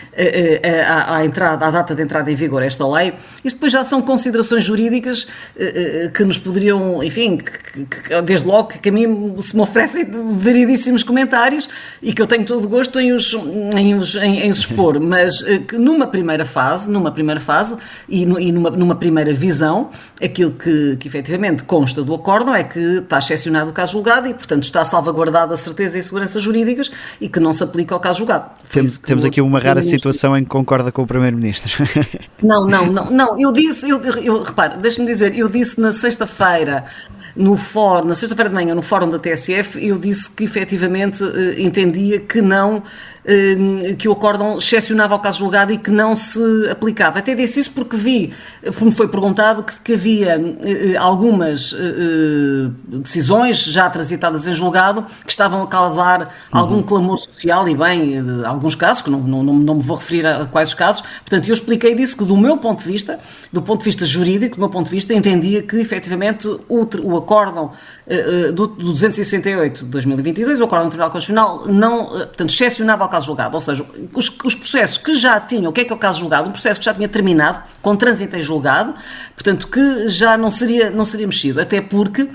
à, 0.87 1.17
à, 1.17 1.25
entrada, 1.25 1.67
à 1.67 1.71
data 1.71 1.95
de 1.95 2.02
entrada 2.02 2.31
em 2.31 2.35
vigor 2.35 2.62
esta 2.62 2.87
lei. 2.87 3.14
Isto 3.45 3.57
depois 3.57 3.73
já 3.73 3.85
são 3.85 4.02
considerações 4.02 4.64
jurídicas 4.64 5.26
eh, 5.57 6.11
que 6.12 6.25
nos 6.25 6.38
poderiam, 6.38 7.02
enfim, 7.02 7.37
que, 7.38 7.85
que, 7.85 8.23
desde 8.23 8.47
logo 8.47 8.69
que 8.69 8.88
a 8.88 8.93
mim 8.93 9.37
se 9.40 9.55
me 9.55 9.62
oferecem 9.62 10.07
veridíssimos 10.37 11.02
comentários 11.02 11.69
e 12.02 12.12
que 12.12 12.21
eu 12.21 12.26
tenho 12.26 12.45
todo 12.45 12.64
o 12.64 12.69
gosto 12.69 12.99
em 12.99 13.12
os, 13.12 13.35
em 13.76 13.95
os, 13.95 14.14
em, 14.17 14.40
em 14.40 14.50
expor, 14.50 14.99
mas 15.00 15.43
que 15.43 15.76
numa 15.79 16.07
primeira 16.07 16.45
fase, 16.45 16.90
numa 16.90 17.12
primeira 17.12 17.40
fase 17.40 17.76
e, 18.09 18.26
no, 18.26 18.38
e 18.38 18.52
numa, 18.52 18.71
numa 18.71 18.97
primeira 18.97 19.33
visão, 19.33 19.90
aquilo 20.23 20.52
que, 20.52 20.97
que 20.97 21.09
efetivamente 21.09 21.64
consta 21.64 22.02
do 22.02 22.14
acórdão 22.14 22.55
é 22.55 22.64
que 22.64 22.79
está 22.79 23.19
excepcionado 23.19 23.71
o 23.71 23.73
caso 23.73 23.93
julgado 23.93 24.29
e, 24.29 24.35
portanto, 24.35 24.64
está 24.64 24.85
salvaguardada 24.85 25.55
a 25.55 25.57
certeza 25.57 25.99
e 25.99 26.02
segurança 26.02 26.38
jurídicas 26.38 26.90
e 27.21 27.29
que 27.29 27.40
não 27.40 27.52
se 27.52 27.62
aplica 27.62 27.95
ao 27.95 28.00
caso 28.00 28.19
julgado. 28.19 28.50
Tem, 28.71 28.87
temos 28.87 29.25
aqui 29.25 29.40
uma 29.40 29.59
rara 29.59 29.83
situação 29.83 30.10
situação 30.12 30.37
em 30.37 30.45
que 30.45 30.50
concorda 30.50 30.93
com 30.93 31.02
o 31.02 31.07
Primeiro-Ministro. 31.07 31.85
Não, 32.43 32.67
não, 32.67 32.87
não, 32.87 33.11
não. 33.11 33.38
Eu 33.38 33.52
disse, 33.52 33.87
eu, 33.87 34.02
eu 34.02 34.43
repare, 34.43 34.79
deixe-me 34.79 35.07
dizer, 35.07 35.37
eu 35.37 35.47
disse 35.47 35.79
na 35.79 35.93
sexta-feira 35.93 36.87
no 37.37 37.55
fórum, 37.55 38.09
na 38.09 38.14
sexta-feira 38.14 38.49
de 38.49 38.55
manhã, 38.55 38.75
no 38.75 38.83
fórum 38.83 39.11
da 39.11 39.19
TSF, 39.19 39.85
eu 39.87 39.99
disse 39.99 40.31
que 40.31 40.45
efetivamente 40.45 41.23
eh, 41.23 41.61
entendia 41.61 42.19
que 42.19 42.40
não 42.40 42.83
que 43.99 44.08
o 44.08 44.12
acórdão 44.12 44.58
excepcionava 44.58 45.14
ao 45.14 45.20
caso 45.20 45.38
julgado 45.38 45.72
e 45.72 45.78
que 45.78 45.90
não 45.90 46.16
se 46.16 46.40
aplicava. 46.70 47.18
Até 47.18 47.34
disse 47.34 47.60
isso 47.60 47.70
porque 47.70 47.96
vi, 47.96 48.32
me 48.80 48.90
foi 48.90 49.08
perguntado, 49.08 49.62
que, 49.62 49.80
que 49.80 49.92
havia 49.94 50.40
eh, 50.64 50.96
algumas 50.96 51.72
eh, 51.72 52.70
decisões 52.87 53.62
já 53.64 53.88
transitadas 53.90 54.46
em 54.46 54.52
julgado 54.52 55.04
que 55.25 55.30
estavam 55.30 55.62
a 55.62 55.66
causar 55.66 56.34
algum 56.50 56.76
uhum. 56.76 56.82
clamor 56.82 57.18
social 57.18 57.68
e 57.68 57.75
bem, 57.75 58.14
alguns 58.44 58.75
casos, 58.75 59.02
que 59.02 59.10
não, 59.10 59.20
não, 59.20 59.42
não 59.42 59.75
me 59.75 59.82
vou 59.82 59.96
referir 59.96 60.26
a 60.26 60.46
quais 60.46 60.70
os 60.70 60.75
casos. 60.75 61.02
Portanto, 61.02 61.49
eu 61.49 61.54
expliquei 61.54 61.94
disso 61.94 62.16
que 62.16 62.25
do 62.25 62.37
meu 62.37 62.56
ponto 62.56 62.82
de 62.82 62.90
vista, 62.90 63.18
do 63.52 63.62
ponto 63.62 63.80
de 63.80 63.84
vista 63.84 64.04
jurídico, 64.04 64.56
do 64.56 64.60
meu 64.60 64.70
ponto 64.70 64.87
de 64.87 64.94
vista, 64.94 65.12
entendia 65.14 65.62
que 65.62 65.76
efetivamente 65.76 66.49
o, 66.68 66.87
o 67.02 67.16
acórdão 67.16 67.70
do, 68.54 68.66
do 68.66 68.92
268 68.92 69.84
de 69.84 69.90
2022, 69.90 70.60
o 70.60 70.64
acórdão 70.64 70.88
do 70.88 70.90
Tribunal 70.90 71.12
Constitucional, 71.12 71.66
não, 71.68 72.06
portanto, 72.06 72.50
excepcionava 72.50 73.04
caso 73.10 73.20
julgado. 73.27 73.55
Ou 73.55 73.61
seja, 73.61 73.85
os, 74.15 74.29
os, 74.45 74.55
processos 74.55 74.99
que 74.99 75.17
já 75.17 75.39
tinham, 75.41 75.71
o 75.71 75.73
que 75.73 75.83
é 75.83 75.85
que 75.85 75.93
é 75.93 75.97
o 75.97 75.99
caso 75.99 76.21
julgado? 76.21 76.49
Um 76.49 76.53
processo 76.53 76.81
que 76.81 76.87
já 76.87 76.95
tinha 76.95 77.09
terminado, 77.09 77.62
com 77.81 77.97
trânsito 77.97 78.37
em 78.37 78.43
julgado, 78.43 78.95
portanto, 79.35 79.69
que 79.69 80.09
já 80.09 80.37
não 80.37 80.50
seria, 80.50 80.91
não 80.91 81.05
seria 81.05 81.27
mexido. 81.27 81.61
Até 81.61 81.81
porque. 81.81 82.29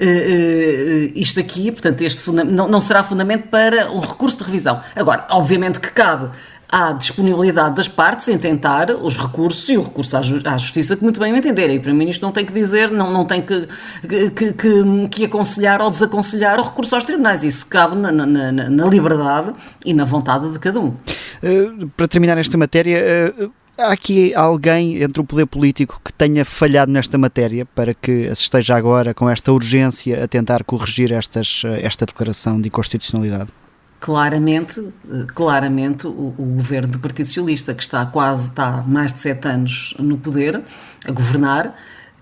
Uh, 0.00 0.04
uh, 0.04 1.12
isto 1.16 1.40
aqui, 1.40 1.72
portanto, 1.72 2.02
este 2.02 2.30
não, 2.30 2.68
não 2.68 2.80
será 2.80 3.02
fundamento 3.02 3.48
para 3.48 3.90
o 3.90 3.98
recurso 3.98 4.38
de 4.38 4.44
revisão. 4.44 4.80
Agora, 4.94 5.26
obviamente 5.28 5.80
que 5.80 5.90
cabe 5.90 6.30
há 6.68 6.92
disponibilidade 6.92 7.76
das 7.76 7.88
partes 7.88 8.28
em 8.28 8.36
tentar 8.36 8.90
os 8.90 9.16
recursos 9.16 9.68
e 9.68 9.76
o 9.76 9.82
recurso 9.82 10.16
à, 10.16 10.22
Justiça 10.58 10.96
que 10.96 11.02
muito 11.02 11.18
bem 11.18 11.32
o 11.32 11.36
entenderem. 11.36 11.76
E 11.76 11.78
o 11.78 11.82
Primeiro-Ministro 11.82 12.26
não 12.26 12.32
tem 12.32 12.44
que 12.44 12.52
dizer, 12.52 12.90
não, 12.90 13.10
não 13.10 13.24
tem 13.24 13.40
que, 13.40 13.66
que, 14.06 14.52
que, 14.52 15.08
que, 15.10 15.24
aconselhar 15.24 15.80
ou 15.80 15.90
desaconselhar 15.90 16.60
o 16.60 16.62
recurso 16.62 16.94
aos 16.94 17.04
tribunais. 17.04 17.42
Isso 17.42 17.66
cabe 17.66 17.96
na, 17.96 18.12
na, 18.12 18.52
na 18.52 18.86
liberdade 18.86 19.54
e 19.84 19.94
na 19.94 20.04
vontade 20.04 20.50
de 20.52 20.58
cada 20.58 20.78
um. 20.78 20.88
Uh, 20.88 21.88
para 21.96 22.06
terminar 22.06 22.36
esta 22.36 22.56
matéria, 22.58 23.34
uh, 23.38 23.50
Há 23.78 23.92
aqui 23.92 24.34
alguém 24.34 25.00
entre 25.00 25.20
o 25.20 25.24
poder 25.24 25.46
político 25.46 26.00
que 26.04 26.12
tenha 26.12 26.44
falhado 26.44 26.90
nesta 26.90 27.16
matéria 27.16 27.64
para 27.64 27.94
que 27.94 28.24
se 28.34 28.42
esteja 28.42 28.74
agora 28.74 29.14
com 29.14 29.30
esta 29.30 29.52
urgência 29.52 30.24
a 30.24 30.26
tentar 30.26 30.64
corrigir 30.64 31.12
estas, 31.12 31.62
esta 31.80 32.04
declaração 32.04 32.60
de 32.60 32.66
inconstitucionalidade? 32.66 33.52
Claramente, 34.00 34.92
claramente 35.34 36.06
o, 36.06 36.34
o, 36.38 36.44
governo 36.56 36.92
do 36.92 36.98
Partido 37.00 37.26
Socialista, 37.26 37.74
que 37.74 37.82
está 37.82 38.06
quase 38.06 38.50
está 38.50 38.82
mais 38.86 39.12
de 39.12 39.20
sete 39.20 39.48
anos 39.48 39.94
no 39.98 40.16
poder, 40.16 40.62
a 41.04 41.10
governar, 41.10 41.74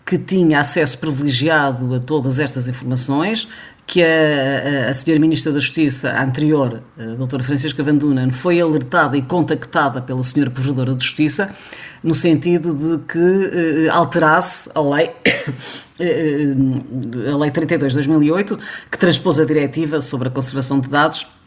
que 0.07 0.17
tinha 0.17 0.61
acesso 0.61 0.99
privilegiado 0.99 1.95
a 1.95 1.99
todas 1.99 2.39
estas 2.39 2.67
informações, 2.67 3.47
que 3.87 4.03
a, 4.03 4.87
a, 4.87 4.91
a 4.91 4.95
senhora 4.95 5.21
Ministra 5.21 5.53
da 5.53 5.61
Justiça, 5.61 6.11
a 6.11 6.23
anterior, 6.23 6.83
a 6.99 7.15
doutora 7.15 7.43
Francisca 7.43 7.83
Van 7.83 7.97
Dunen, 7.97 8.31
foi 8.31 8.61
alertada 8.61 9.17
e 9.17 9.23
contactada 9.23 10.01
pela 10.01 10.23
senhora 10.23 10.51
Provedora 10.51 10.95
de 10.95 11.05
Justiça, 11.05 11.55
no 12.03 12.15
sentido 12.15 12.75
de 12.75 13.03
que 13.05 13.19
eh, 13.19 13.89
alterasse 13.91 14.71
a 14.75 14.81
lei, 14.81 15.11
eh, 15.99 16.55
a 17.33 17.37
lei 17.37 17.51
32 17.51 17.93
de 17.93 17.97
2008, 17.97 18.59
que 18.91 18.99
transpôs 18.99 19.39
a 19.39 19.45
diretiva 19.45 20.01
sobre 20.01 20.29
a 20.29 20.31
conservação 20.31 20.79
de 20.79 20.89
dados, 20.89 21.25
eh, 21.25 21.46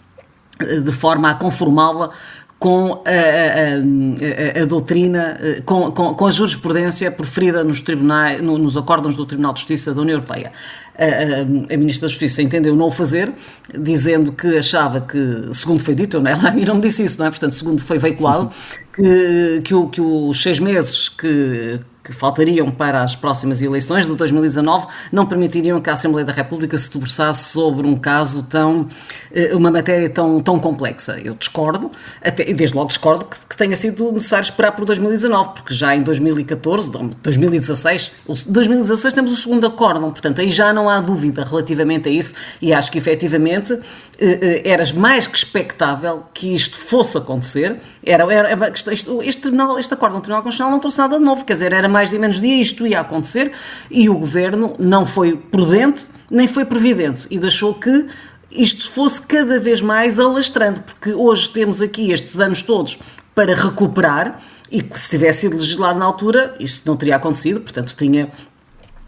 de 0.58 0.92
forma 0.92 1.30
a 1.30 1.36
conformá-la 1.36 2.12
com 2.60 3.02
a, 3.06 3.10
a, 3.10 4.60
a, 4.60 4.64
a 4.64 4.66
doutrina, 4.66 5.38
eh, 5.40 5.62
com, 5.66 5.90
com, 5.92 6.14
com, 6.14 6.26
a 6.26 6.32
jurisprudência 6.32 7.10
preferida 7.10 7.64
nos, 7.64 7.82
tribunais, 7.82 8.42
no, 8.42 8.58
nos 8.58 8.76
acórdãos 8.76 9.16
do 9.16 9.26
Tribunal 9.26 9.54
de 9.54 9.60
Justiça 9.60 9.94
da 9.94 10.02
União 10.02 10.18
Europeia. 10.18 10.52
A, 10.98 11.78
Ministra 11.78 12.08
da 12.08 12.12
Justiça 12.12 12.42
entendeu 12.42 12.76
não 12.76 12.88
o 12.88 12.92
fazer, 12.92 13.32
dizendo 13.74 14.34
que 14.34 14.58
achava 14.58 15.00
que, 15.00 15.50
segundo 15.54 15.82
foi 15.82 15.96
dito, 15.96 16.18
ela 16.18 16.50
a 16.50 16.52
mim 16.52 16.66
não 16.66 16.76
me 16.76 16.82
disse 16.82 17.06
isso, 17.06 17.18
não 17.18 17.28
é? 17.28 17.30
Portanto, 17.30 17.56
segundo 17.56 17.80
foi 17.80 17.98
veiculado, 17.98 18.50
que, 18.94 19.62
que, 19.64 19.74
o, 19.74 19.88
que 19.88 20.02
os 20.02 20.44
seis 20.44 20.60
meses 20.60 21.08
que 21.08 21.80
que 22.10 22.16
faltariam 22.16 22.72
para 22.72 23.04
as 23.04 23.16
próximas 23.16 23.62
eleições 23.62 24.08
de 24.08 24.16
2019 24.16 24.88
não 25.12 25.28
permitiriam 25.28 25.80
que 25.80 25.90
a 25.90 25.94
Assembleia 25.94 26.26
da 26.26 26.34
República 26.34 26.78
se 26.78 26.92
debruçasse 26.92 27.50
sobre 27.52 27.86
um 27.86 27.96
caso 27.96 28.42
tão, 28.44 28.88
eh, 29.32 29.56
uma 29.56 29.70
matéria 29.70 30.10
tão, 30.10 30.42
tão 30.42 30.60
complexa. 30.60 31.20
Eu 31.24 31.36
discordo, 31.36 31.92
até, 32.22 32.52
desde 32.52 32.76
logo 32.76 32.88
discordo 32.88 33.26
que, 33.26 33.38
que 33.48 33.56
tenha 33.56 33.76
sido 33.76 34.12
necessário 34.12 34.44
esperar 34.44 34.72
por 34.72 34.86
2019, 34.86 35.52
porque 35.54 35.74
já 35.74 35.96
em 35.96 36.02
2014, 36.02 36.90
2016, 37.22 38.12
2016 38.48 39.14
temos 39.14 39.32
o 39.32 39.36
segundo 39.36 39.68
acórdão, 39.68 40.10
portanto 40.10 40.42
aí 40.42 40.50
já 40.50 40.74
não 40.74 40.90
há 40.90 41.00
dúvida 41.00 41.44
relativamente 41.44 42.10
a 42.10 42.12
isso 42.12 42.34
e 42.60 42.74
acho 42.74 42.92
que 42.92 42.98
efetivamente 42.98 43.74
eh, 44.20 44.62
eh, 44.66 44.72
era 44.72 44.84
mais 44.96 45.28
que 45.28 45.38
expectável 45.38 46.24
que 46.34 46.54
isto 46.56 46.76
fosse 46.76 47.18
acontecer. 47.18 47.78
Era, 48.04 48.24
era, 48.34 48.50
era 48.50 48.70
este, 48.70 48.92
este, 48.94 49.42
tribunal, 49.42 49.78
este 49.78 49.94
acordo 49.94 50.16
do 50.16 50.22
Tribunal 50.22 50.42
Constitucional 50.42 50.72
não 50.72 50.80
trouxe 50.80 50.98
nada 50.98 51.18
de 51.18 51.24
novo, 51.24 51.44
quer 51.44 51.54
dizer, 51.54 51.74
era 51.74 51.90
mais 51.90 52.10
de 52.10 52.18
menos 52.18 52.40
dia 52.40 52.62
isto 52.62 52.88
ia 52.88 53.02
acontecer 53.02 53.52
e 53.92 54.10
o 54.10 54.18
governo 54.18 54.76
não 54.80 55.06
foi 55.06 55.36
prudente 55.36 56.08
nem 56.30 56.48
foi 56.48 56.66
previdente 56.66 57.28
e 57.30 57.40
deixou 57.40 57.74
que 57.74 58.08
isto 58.52 58.90
fosse 58.92 59.22
cada 59.22 59.60
vez 59.60 59.82
mais 59.82 60.20
alastrando, 60.20 60.82
porque 60.82 61.14
hoje 61.14 61.50
temos 61.50 61.82
aqui 61.82 62.12
estes 62.12 62.40
anos 62.40 62.62
todos 62.62 63.00
para 63.36 63.56
recuperar 63.56 64.42
e 64.72 64.82
que 64.82 65.00
se 65.00 65.10
tivesse 65.10 65.42
sido 65.42 65.54
legislado 65.54 65.98
na 65.98 66.06
altura, 66.06 66.56
isto 66.60 66.88
não 66.88 66.96
teria 66.96 67.16
acontecido, 67.16 67.62
portanto 67.62 67.96
tinha 67.98 68.30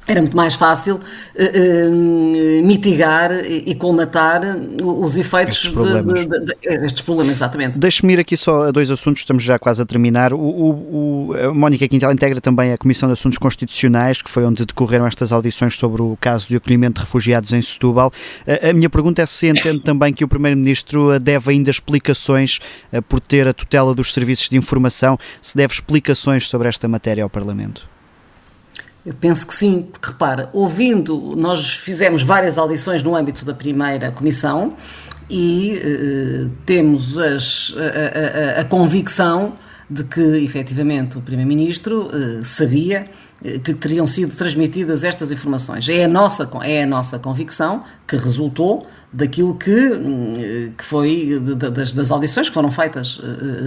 era 0.08 0.20
muito 0.20 0.36
mais 0.36 0.55
fácil 0.55 0.96
uh, 0.96 1.00
uh, 1.00 2.63
mitigar 2.63 3.31
e, 3.46 3.63
e 3.67 3.75
colmatar 3.75 4.41
os 4.81 5.15
efeitos 5.15 5.58
estes 5.58 5.71
problemas, 5.71 6.19
de, 6.19 6.25
de, 6.25 6.45
de, 6.45 6.86
estes 6.86 7.02
problemas 7.02 7.38
exatamente. 7.38 7.78
Deixe-me 7.78 8.13
ir 8.13 8.19
aqui 8.19 8.36
só 8.36 8.63
a 8.63 8.71
dois 8.71 8.89
assuntos, 8.89 9.21
estamos 9.21 9.43
já 9.43 9.60
quase 9.60 9.82
a 9.82 9.86
terminar. 9.86 10.34
O, 10.34 10.39
o, 10.39 11.30
o, 11.30 11.34
a 11.34 11.54
Mónica 11.54 11.88
Quintal 11.88 12.12
integra 12.12 12.41
também 12.41 12.73
a 12.73 12.78
Comissão 12.78 13.08
de 13.08 13.13
Assuntos 13.13 13.38
Constitucionais, 13.38 14.21
que 14.21 14.30
foi 14.30 14.43
onde 14.43 14.65
decorreram 14.65 15.06
estas 15.06 15.32
audições 15.32 15.78
sobre 15.78 16.02
o 16.02 16.17
caso 16.19 16.47
de 16.47 16.56
acolhimento 16.56 16.95
de 16.95 17.02
refugiados 17.02 17.54
em 17.54 17.62
Setúbal. 17.62 18.12
A, 18.47 18.69
a 18.69 18.73
minha 18.73 18.89
pergunta 18.89 19.21
é 19.21 19.25
se 19.25 19.47
entende 19.47 19.82
também 19.82 20.13
que 20.13 20.23
o 20.23 20.28
Primeiro-Ministro 20.28 21.19
deve 21.19 21.52
ainda 21.52 21.69
explicações 21.69 22.60
por 23.08 23.19
ter 23.19 23.47
a 23.47 23.54
tutela 23.54 23.93
dos 23.93 24.13
serviços 24.13 24.49
de 24.49 24.58
informação, 24.58 25.17
se 25.41 25.56
deve 25.56 25.73
explicações 25.73 26.49
sobre 26.49 26.67
esta 26.67 26.88
matéria 26.88 27.23
ao 27.23 27.30
Parlamento. 27.30 27.91
Eu 29.05 29.13
penso 29.15 29.47
que 29.47 29.55
sim, 29.55 29.87
porque 29.91 30.09
repara, 30.09 30.49
ouvindo, 30.53 31.35
nós 31.35 31.73
fizemos 31.73 32.21
várias 32.21 32.57
audições 32.57 33.01
no 33.01 33.15
âmbito 33.15 33.43
da 33.43 33.53
primeira 33.53 34.11
comissão 34.11 34.75
e 35.27 35.79
uh, 35.79 36.51
temos 36.65 37.17
as, 37.17 37.73
a, 37.77 38.57
a, 38.57 38.61
a, 38.61 38.63
convicção 38.65 39.53
de 39.91 40.04
que 40.06 40.21
efetivamente 40.21 41.17
o 41.17 41.21
Primeiro-Ministro 41.21 42.08
uh, 42.08 42.45
sabia 42.45 43.10
eh, 43.43 43.60
que 43.60 43.73
teriam 43.73 44.08
sido 44.08 44.34
transmitidas 44.36 45.04
estas 45.04 45.32
informações. 45.32 45.89
É 45.89 46.06
a 46.06 46.08
nossa, 46.08 46.49
é 46.63 46.84
a 46.84 46.86
nossa 46.86 47.19
convicção 47.19 47.84
que 48.08 48.15
resultou 48.15 48.88
daquilo 49.12 49.56
que, 49.56 49.69
hum, 49.69 50.34
que 50.77 50.86
foi 50.86 51.38
das, 51.58 51.93
das 51.93 52.10
audições 52.10 52.47
que 52.47 52.54
foram 52.54 52.71
feitas 52.71 53.19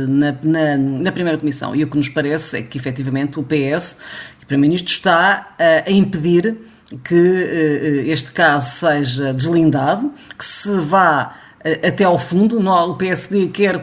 na, 0.08 0.34
na, 0.42 0.76
na, 0.78 1.12
primeira 1.12 1.37
comissão. 1.37 1.76
E 1.76 1.84
o 1.84 1.90
que 1.90 1.98
nos 1.98 2.08
parece 2.08 2.56
é 2.56 2.62
que 2.62 2.78
efetivamente 2.78 3.38
o 3.38 3.42
PS 3.42 3.98
o 4.42 4.46
Primeiro-Ministro 4.46 4.90
está 4.90 5.54
a 5.87 5.90
impedir 5.90 6.56
que 7.02 7.14
eh, 7.14 8.12
este 8.12 8.32
caso 8.32 8.70
seja 8.70 9.32
deslindado, 9.32 10.12
que 10.38 10.44
se 10.44 10.78
vá 10.80 11.34
eh, 11.34 11.43
até 11.87 12.05
ao 12.05 12.18
fundo. 12.18 12.59
O 12.59 12.94
PSD 12.94 13.48
quer, 13.48 13.83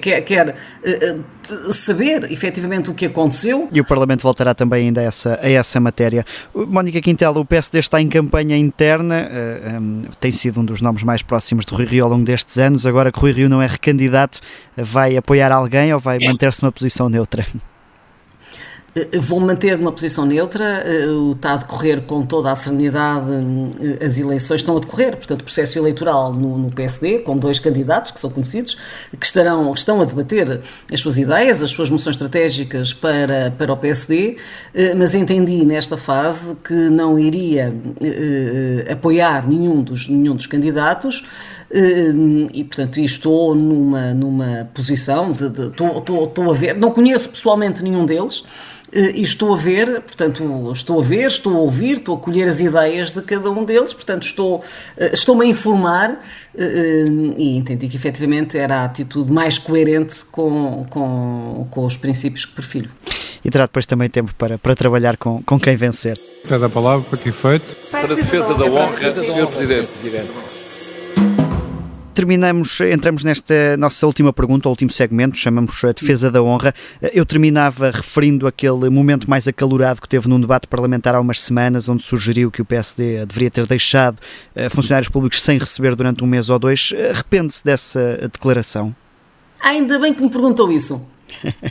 quer, 0.00 0.20
quer 0.22 0.56
eh, 0.82 1.16
saber 1.72 2.30
efetivamente 2.30 2.90
o 2.90 2.94
que 2.94 3.06
aconteceu. 3.06 3.68
E 3.72 3.80
o 3.80 3.84
Parlamento 3.84 4.22
voltará 4.22 4.54
também 4.54 4.86
ainda 4.86 5.00
a 5.00 5.04
essa, 5.04 5.38
a 5.42 5.48
essa 5.48 5.78
matéria. 5.78 6.24
Mónica 6.54 7.00
Quintela, 7.00 7.38
o 7.38 7.44
PSD 7.44 7.78
está 7.78 8.00
em 8.00 8.08
campanha 8.08 8.56
interna, 8.56 9.28
tem 10.20 10.32
sido 10.32 10.60
um 10.60 10.64
dos 10.64 10.80
nomes 10.80 11.02
mais 11.02 11.22
próximos 11.22 11.64
de 11.64 11.74
Rui 11.74 11.86
Rio 11.86 12.04
ao 12.04 12.10
longo 12.10 12.24
destes 12.24 12.58
anos. 12.58 12.86
Agora 12.86 13.12
que 13.12 13.20
Rui 13.20 13.32
Rio 13.32 13.48
não 13.48 13.62
é 13.62 13.66
recandidato, 13.66 14.40
vai 14.76 15.16
apoiar 15.16 15.52
alguém 15.52 15.92
ou 15.92 16.00
vai 16.00 16.18
manter-se 16.20 16.62
numa 16.62 16.72
posição 16.72 17.08
neutra? 17.08 17.46
Eh, 18.94 19.18
vou 19.18 19.40
manter 19.40 19.78
uma 19.78 19.92
posição 19.92 20.24
neutra, 20.24 20.82
eh, 20.84 21.06
está 21.34 21.54
a 21.54 21.56
decorrer 21.56 22.02
com 22.02 22.24
toda 22.24 22.50
a 22.50 22.56
serenidade, 22.56 23.26
eh, 24.00 24.06
as 24.06 24.18
eleições 24.18 24.60
estão 24.60 24.76
a 24.76 24.80
decorrer, 24.80 25.16
portanto, 25.16 25.42
o 25.42 25.44
processo 25.44 25.78
eleitoral 25.78 26.32
no, 26.32 26.58
no, 26.58 26.70
PSD, 26.70 27.18
com 27.20 27.36
dois 27.36 27.58
candidatos 27.58 28.10
que 28.10 28.20
são 28.20 28.30
conhecidos, 28.30 28.76
que 29.18 29.26
estarão, 29.26 29.72
estão 29.72 30.00
a 30.00 30.04
debater 30.04 30.60
as 30.92 31.00
suas 31.00 31.18
ideias, 31.18 31.62
as 31.62 31.70
suas 31.70 31.90
moções 31.90 32.16
estratégicas 32.16 32.92
para, 32.92 33.52
para 33.56 33.72
o 33.72 33.76
PSD, 33.76 34.36
mas 34.96 35.14
entendi 35.14 35.64
nesta 35.64 35.96
fase 35.96 36.56
que 36.56 36.72
não 36.72 37.18
iria 37.18 37.72
apoiar 38.90 39.48
nenhum 39.48 39.82
dos, 39.82 40.08
nenhum 40.08 40.34
dos 40.34 40.46
candidatos. 40.46 41.24
E, 41.70 42.64
portanto, 42.64 42.98
estou 42.98 43.54
numa, 43.54 44.14
numa 44.14 44.70
posição 44.72 45.30
de, 45.32 45.50
de 45.50 45.66
estou, 45.66 45.98
estou, 45.98 46.24
estou 46.24 46.50
a 46.50 46.54
ver, 46.54 46.76
não 46.76 46.90
conheço 46.90 47.28
pessoalmente 47.28 47.82
nenhum 47.82 48.06
deles, 48.06 48.42
eh, 48.42 48.77
e 48.92 49.22
estou 49.22 49.52
a 49.52 49.56
ver, 49.56 50.00
portanto, 50.00 50.72
estou 50.72 51.00
a 51.00 51.02
ver, 51.02 51.26
estou 51.26 51.56
a 51.56 51.60
ouvir, 51.60 51.98
estou 51.98 52.16
a 52.16 52.18
colher 52.18 52.48
as 52.48 52.60
ideias 52.60 53.12
de 53.12 53.20
cada 53.22 53.50
um 53.50 53.64
deles, 53.64 53.92
portanto, 53.92 54.22
estou, 54.22 54.64
eh, 54.96 55.10
estou-me 55.12 55.44
a 55.44 55.48
informar 55.48 56.20
eh, 56.56 57.04
e 57.36 57.56
entendi 57.56 57.88
que 57.88 57.96
efetivamente 57.96 58.56
era 58.56 58.78
a 58.78 58.84
atitude 58.84 59.30
mais 59.30 59.58
coerente 59.58 60.24
com, 60.26 60.86
com, 60.88 61.66
com 61.70 61.84
os 61.84 61.96
princípios 61.96 62.46
que 62.46 62.52
prefiro. 62.52 62.88
E 63.44 63.50
terá 63.50 63.66
depois 63.66 63.86
também 63.86 64.08
tempo 64.08 64.34
para, 64.36 64.58
para 64.58 64.74
trabalhar 64.74 65.16
com, 65.16 65.42
com 65.42 65.60
quem 65.60 65.76
vencer. 65.76 66.18
Pede 66.48 66.64
a 66.64 66.68
palavra 66.68 67.06
para 67.08 67.18
que 67.18 67.30
feito. 67.30 67.76
Para 67.90 68.12
a 68.12 68.16
defesa 68.16 68.54
da 68.54 68.64
honra, 68.64 69.12
Sr. 69.12 69.46
Presidente 69.46 70.57
terminamos, 72.18 72.80
entramos 72.80 73.22
nesta 73.22 73.76
nossa 73.76 74.04
última 74.04 74.32
pergunta, 74.32 74.68
o 74.68 74.72
último 74.72 74.90
segmento, 74.90 75.36
chamamos 75.36 75.84
a 75.84 75.92
defesa 75.92 76.28
da 76.28 76.42
honra. 76.42 76.74
Eu 77.14 77.24
terminava 77.24 77.92
referindo 77.92 78.44
aquele 78.44 78.90
momento 78.90 79.30
mais 79.30 79.46
acalorado 79.46 80.02
que 80.02 80.08
teve 80.08 80.28
num 80.28 80.40
debate 80.40 80.66
parlamentar 80.66 81.14
há 81.14 81.20
umas 81.20 81.38
semanas, 81.38 81.88
onde 81.88 82.02
sugeriu 82.02 82.50
que 82.50 82.60
o 82.60 82.64
PSD 82.64 83.24
deveria 83.24 83.52
ter 83.52 83.66
deixado 83.66 84.18
eh, 84.56 84.68
funcionários 84.68 85.08
públicos 85.08 85.40
sem 85.40 85.58
receber 85.58 85.94
durante 85.94 86.24
um 86.24 86.26
mês 86.26 86.50
ou 86.50 86.58
dois. 86.58 86.92
Arrepende-se 87.08 87.64
dessa 87.64 88.28
declaração? 88.32 88.92
Ah, 89.62 89.68
ainda 89.68 89.96
bem 90.00 90.12
que 90.12 90.20
me 90.20 90.28
perguntou 90.28 90.72
isso. 90.72 91.00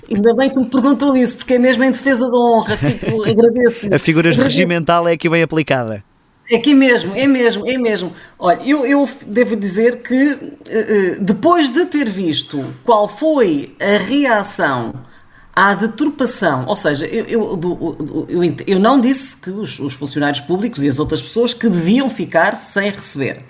Ainda 0.09 0.33
bem 0.33 0.49
que 0.49 0.59
me 0.61 0.69
perguntou 0.69 1.17
isso, 1.17 1.35
porque 1.35 1.55
é 1.55 1.59
mesmo 1.59 1.83
em 1.83 1.91
defesa 1.91 2.25
da 2.25 2.37
honra. 2.37 2.77
Fico, 2.77 3.21
agradeço. 3.21 3.93
A 3.93 3.99
figura 3.99 4.31
regimental 4.31 5.09
é 5.09 5.11
aqui 5.11 5.29
bem 5.29 5.43
aplicada. 5.43 6.05
É 6.49 6.57
que 6.57 6.71
é 6.71 6.73
mesmo, 6.73 7.13
é 7.15 7.27
mesmo, 7.27 7.69
é 7.69 7.77
mesmo. 7.77 8.13
Olha, 8.39 8.61
eu, 8.65 8.85
eu 8.85 9.09
devo 9.25 9.55
dizer 9.55 10.01
que 10.01 10.37
depois 11.19 11.69
de 11.69 11.85
ter 11.85 12.09
visto 12.09 12.63
qual 12.83 13.07
foi 13.07 13.75
a 13.79 13.97
reação 13.97 14.93
à 15.57 15.73
deturpação, 15.73 16.65
ou 16.67 16.75
seja, 16.75 17.07
eu, 17.07 17.25
eu, 17.25 18.27
eu, 18.29 18.55
eu 18.67 18.79
não 18.79 19.01
disse 19.01 19.35
que 19.37 19.49
os, 19.49 19.79
os 19.79 19.93
funcionários 19.93 20.39
públicos 20.39 20.83
e 20.83 20.87
as 20.87 20.99
outras 20.99 21.19
pessoas 21.19 21.51
que 21.51 21.67
deviam 21.67 22.07
ficar 22.11 22.55
sem 22.55 22.91
receber. 22.91 23.43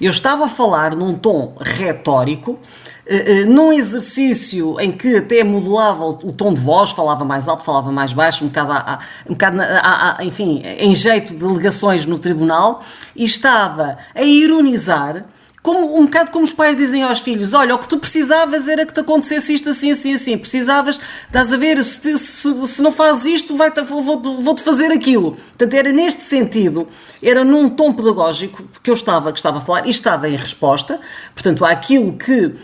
Eu 0.00 0.12
estava 0.12 0.44
a 0.44 0.48
falar 0.48 0.94
num 0.94 1.14
tom 1.14 1.56
retórico, 1.60 2.60
eh, 3.04 3.40
eh, 3.40 3.44
num 3.44 3.72
exercício 3.72 4.78
em 4.78 4.92
que 4.92 5.16
até 5.16 5.42
modulava 5.42 6.04
o 6.04 6.32
tom 6.32 6.54
de 6.54 6.60
voz, 6.60 6.92
falava 6.92 7.24
mais 7.24 7.48
alto, 7.48 7.64
falava 7.64 7.90
mais 7.90 8.12
baixo, 8.12 8.44
um 8.44 8.46
bocado, 8.46 8.72
a, 8.74 9.00
um 9.26 9.32
bocado 9.32 9.60
a, 9.60 10.16
a, 10.20 10.24
enfim, 10.24 10.62
em 10.64 10.94
jeito 10.94 11.34
de 11.34 11.44
alegações 11.44 12.06
no 12.06 12.20
tribunal, 12.20 12.84
e 13.16 13.24
estava 13.24 13.98
a 14.14 14.22
ironizar 14.22 15.24
como, 15.62 15.98
um 15.98 16.04
bocado 16.04 16.30
como 16.30 16.44
os 16.44 16.52
pais 16.52 16.76
dizem 16.76 17.02
aos 17.02 17.20
filhos: 17.20 17.52
olha, 17.54 17.74
o 17.74 17.78
que 17.78 17.88
tu 17.88 17.98
precisavas 17.98 18.68
era 18.68 18.86
que 18.86 18.92
te 18.92 19.00
acontecesse 19.00 19.54
isto 19.54 19.68
assim, 19.70 19.90
assim, 19.90 20.14
assim. 20.14 20.38
Precisavas, 20.38 20.98
estás 21.26 21.52
a 21.52 21.56
ver, 21.56 21.82
se, 21.84 22.18
se, 22.18 22.66
se 22.66 22.82
não 22.82 22.92
fazes 22.92 23.24
isto, 23.24 23.56
vou-te 23.56 23.82
vou 23.82 24.56
fazer 24.58 24.92
aquilo. 24.92 25.32
Portanto, 25.32 25.74
era 25.74 25.92
neste 25.92 26.22
sentido, 26.22 26.88
era 27.22 27.44
num 27.44 27.68
tom 27.68 27.92
pedagógico 27.92 28.62
que 28.82 28.90
eu 28.90 28.94
estava, 28.94 29.32
que 29.32 29.38
estava 29.38 29.58
a 29.58 29.60
falar 29.60 29.86
e 29.86 29.90
estava 29.90 30.28
em 30.28 30.36
resposta, 30.36 31.00
portanto, 31.34 31.64
àquilo 31.64 32.12
que 32.12 32.54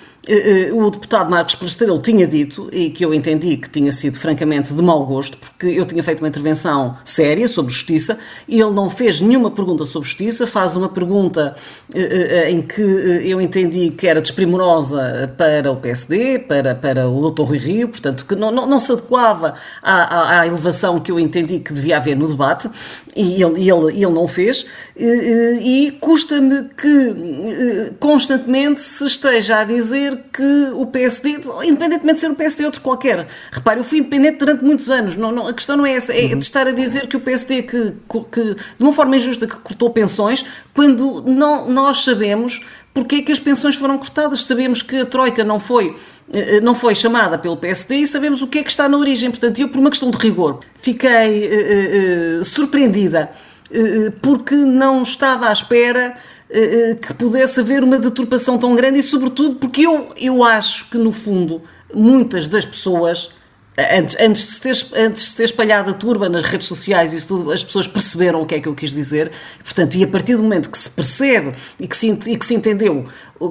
o 0.72 0.90
deputado 0.90 1.30
Marcos 1.30 1.54
Prestrelo 1.54 1.98
tinha 1.98 2.26
dito, 2.26 2.68
e 2.72 2.90
que 2.90 3.04
eu 3.04 3.12
entendi 3.12 3.56
que 3.56 3.68
tinha 3.68 3.92
sido 3.92 4.18
francamente 4.18 4.72
de 4.72 4.82
mau 4.82 5.04
gosto, 5.04 5.36
porque 5.36 5.66
eu 5.66 5.84
tinha 5.84 6.02
feito 6.02 6.20
uma 6.20 6.28
intervenção 6.28 6.96
séria 7.04 7.46
sobre 7.46 7.72
justiça, 7.72 8.18
e 8.48 8.60
ele 8.60 8.70
não 8.70 8.88
fez 8.88 9.20
nenhuma 9.20 9.50
pergunta 9.50 9.84
sobre 9.86 10.08
justiça, 10.08 10.46
faz 10.46 10.76
uma 10.76 10.88
pergunta 10.88 11.54
eh, 11.94 12.50
em 12.50 12.62
que 12.62 12.80
eu 12.80 13.40
entendi 13.40 13.90
que 13.90 14.06
era 14.06 14.20
desprimorosa 14.20 15.32
para 15.36 15.70
o 15.70 15.76
PSD, 15.76 16.38
para, 16.40 16.74
para 16.74 17.08
o 17.08 17.30
Dr. 17.30 17.42
Rui 17.42 17.58
Rio, 17.58 17.88
portanto, 17.88 18.24
que 18.24 18.34
não, 18.34 18.50
não, 18.50 18.66
não 18.66 18.80
se 18.80 18.92
adequava 18.92 19.54
à, 19.82 19.92
à, 19.92 20.40
à, 20.40 20.46
elevação 20.46 21.00
que 21.00 21.10
eu 21.10 21.20
entendi 21.20 21.58
que 21.58 21.72
devia 21.72 21.98
haver 21.98 22.16
no 22.16 22.28
debate, 22.28 22.70
e 23.14 23.42
ele, 23.42 23.68
ele, 23.68 23.92
ele 23.92 24.12
não 24.12 24.26
fez, 24.26 24.64
e 24.96 25.96
custa-me 26.00 26.64
que 26.70 27.94
constantemente 28.00 28.82
se 28.82 29.04
esteja 29.04 29.58
a 29.58 29.64
dizer 29.64 30.13
que 30.16 30.70
o 30.74 30.86
PSD, 30.86 31.40
independentemente 31.64 32.14
de 32.14 32.20
ser 32.20 32.30
o 32.30 32.34
PSD 32.34 32.64
outro 32.64 32.80
qualquer, 32.80 33.26
repare, 33.50 33.80
eu 33.80 33.84
fui 33.84 33.98
independente 33.98 34.38
durante 34.38 34.64
muitos 34.64 34.88
anos, 34.90 35.16
não, 35.16 35.32
não, 35.32 35.46
a 35.46 35.52
questão 35.52 35.76
não 35.76 35.86
é 35.86 35.92
essa, 35.92 36.12
é 36.12 36.24
uhum. 36.26 36.38
de 36.38 36.44
estar 36.44 36.66
a 36.66 36.72
dizer 36.72 37.06
que 37.06 37.16
o 37.16 37.20
PSD, 37.20 37.62
que, 37.62 37.94
que, 38.30 38.54
de 38.54 38.80
uma 38.80 38.92
forma 38.92 39.16
injusta, 39.16 39.46
que 39.46 39.56
cortou 39.56 39.90
pensões, 39.90 40.44
quando 40.72 41.22
não, 41.22 41.68
nós 41.68 42.04
sabemos 42.04 42.60
porque 42.92 43.16
é 43.16 43.22
que 43.22 43.32
as 43.32 43.40
pensões 43.40 43.74
foram 43.74 43.98
cortadas, 43.98 44.44
sabemos 44.44 44.80
que 44.80 45.00
a 45.00 45.06
Troika 45.06 45.42
não 45.42 45.58
foi 45.58 45.96
eh, 46.32 46.60
não 46.60 46.74
foi 46.74 46.94
chamada 46.94 47.36
pelo 47.36 47.56
PSD 47.56 47.96
e 47.96 48.06
sabemos 48.06 48.40
o 48.40 48.46
que 48.46 48.58
é 48.58 48.62
que 48.62 48.70
está 48.70 48.88
na 48.88 48.96
origem. 48.96 49.30
Portanto, 49.30 49.60
eu, 49.60 49.68
por 49.68 49.78
uma 49.78 49.90
questão 49.90 50.10
de 50.10 50.16
rigor, 50.16 50.60
fiquei 50.80 51.48
uh, 51.48 52.40
uh, 52.40 52.44
surpreendida 52.44 53.30
porque 54.22 54.54
não 54.54 55.02
estava 55.02 55.48
à 55.48 55.52
espera 55.52 56.14
que 57.00 57.14
pudesse 57.14 57.60
haver 57.60 57.82
uma 57.82 57.98
deturpação 57.98 58.58
tão 58.58 58.74
grande 58.74 58.98
e, 58.98 59.02
sobretudo, 59.02 59.56
porque 59.56 59.82
eu, 59.82 60.12
eu 60.16 60.44
acho 60.44 60.88
que, 60.88 60.96
no 60.96 61.10
fundo, 61.10 61.62
muitas 61.92 62.48
das 62.48 62.64
pessoas 62.64 63.30
Antes, 63.76 64.16
antes, 64.20 64.42
de 64.42 64.52
se 64.52 64.60
ter, 64.60 64.86
antes 64.96 65.22
de 65.22 65.28
se 65.30 65.36
ter 65.36 65.44
espalhado 65.44 65.90
a 65.90 65.94
turba 65.94 66.28
nas 66.28 66.44
redes 66.44 66.68
sociais 66.68 67.12
e 67.12 67.26
tudo, 67.26 67.50
as 67.50 67.64
pessoas 67.64 67.88
perceberam 67.88 68.40
o 68.40 68.46
que 68.46 68.54
é 68.54 68.60
que 68.60 68.68
eu 68.68 68.74
quis 68.74 68.92
dizer. 68.92 69.32
Portanto, 69.64 69.96
e 69.96 70.04
a 70.04 70.06
partir 70.06 70.36
do 70.36 70.42
momento 70.42 70.70
que 70.70 70.78
se 70.78 70.88
percebe 70.88 71.52
e 71.78 71.88
que 71.88 71.96
se, 71.96 72.08
e 72.08 72.36
que 72.36 72.46
se 72.46 72.54
entendeu 72.54 73.06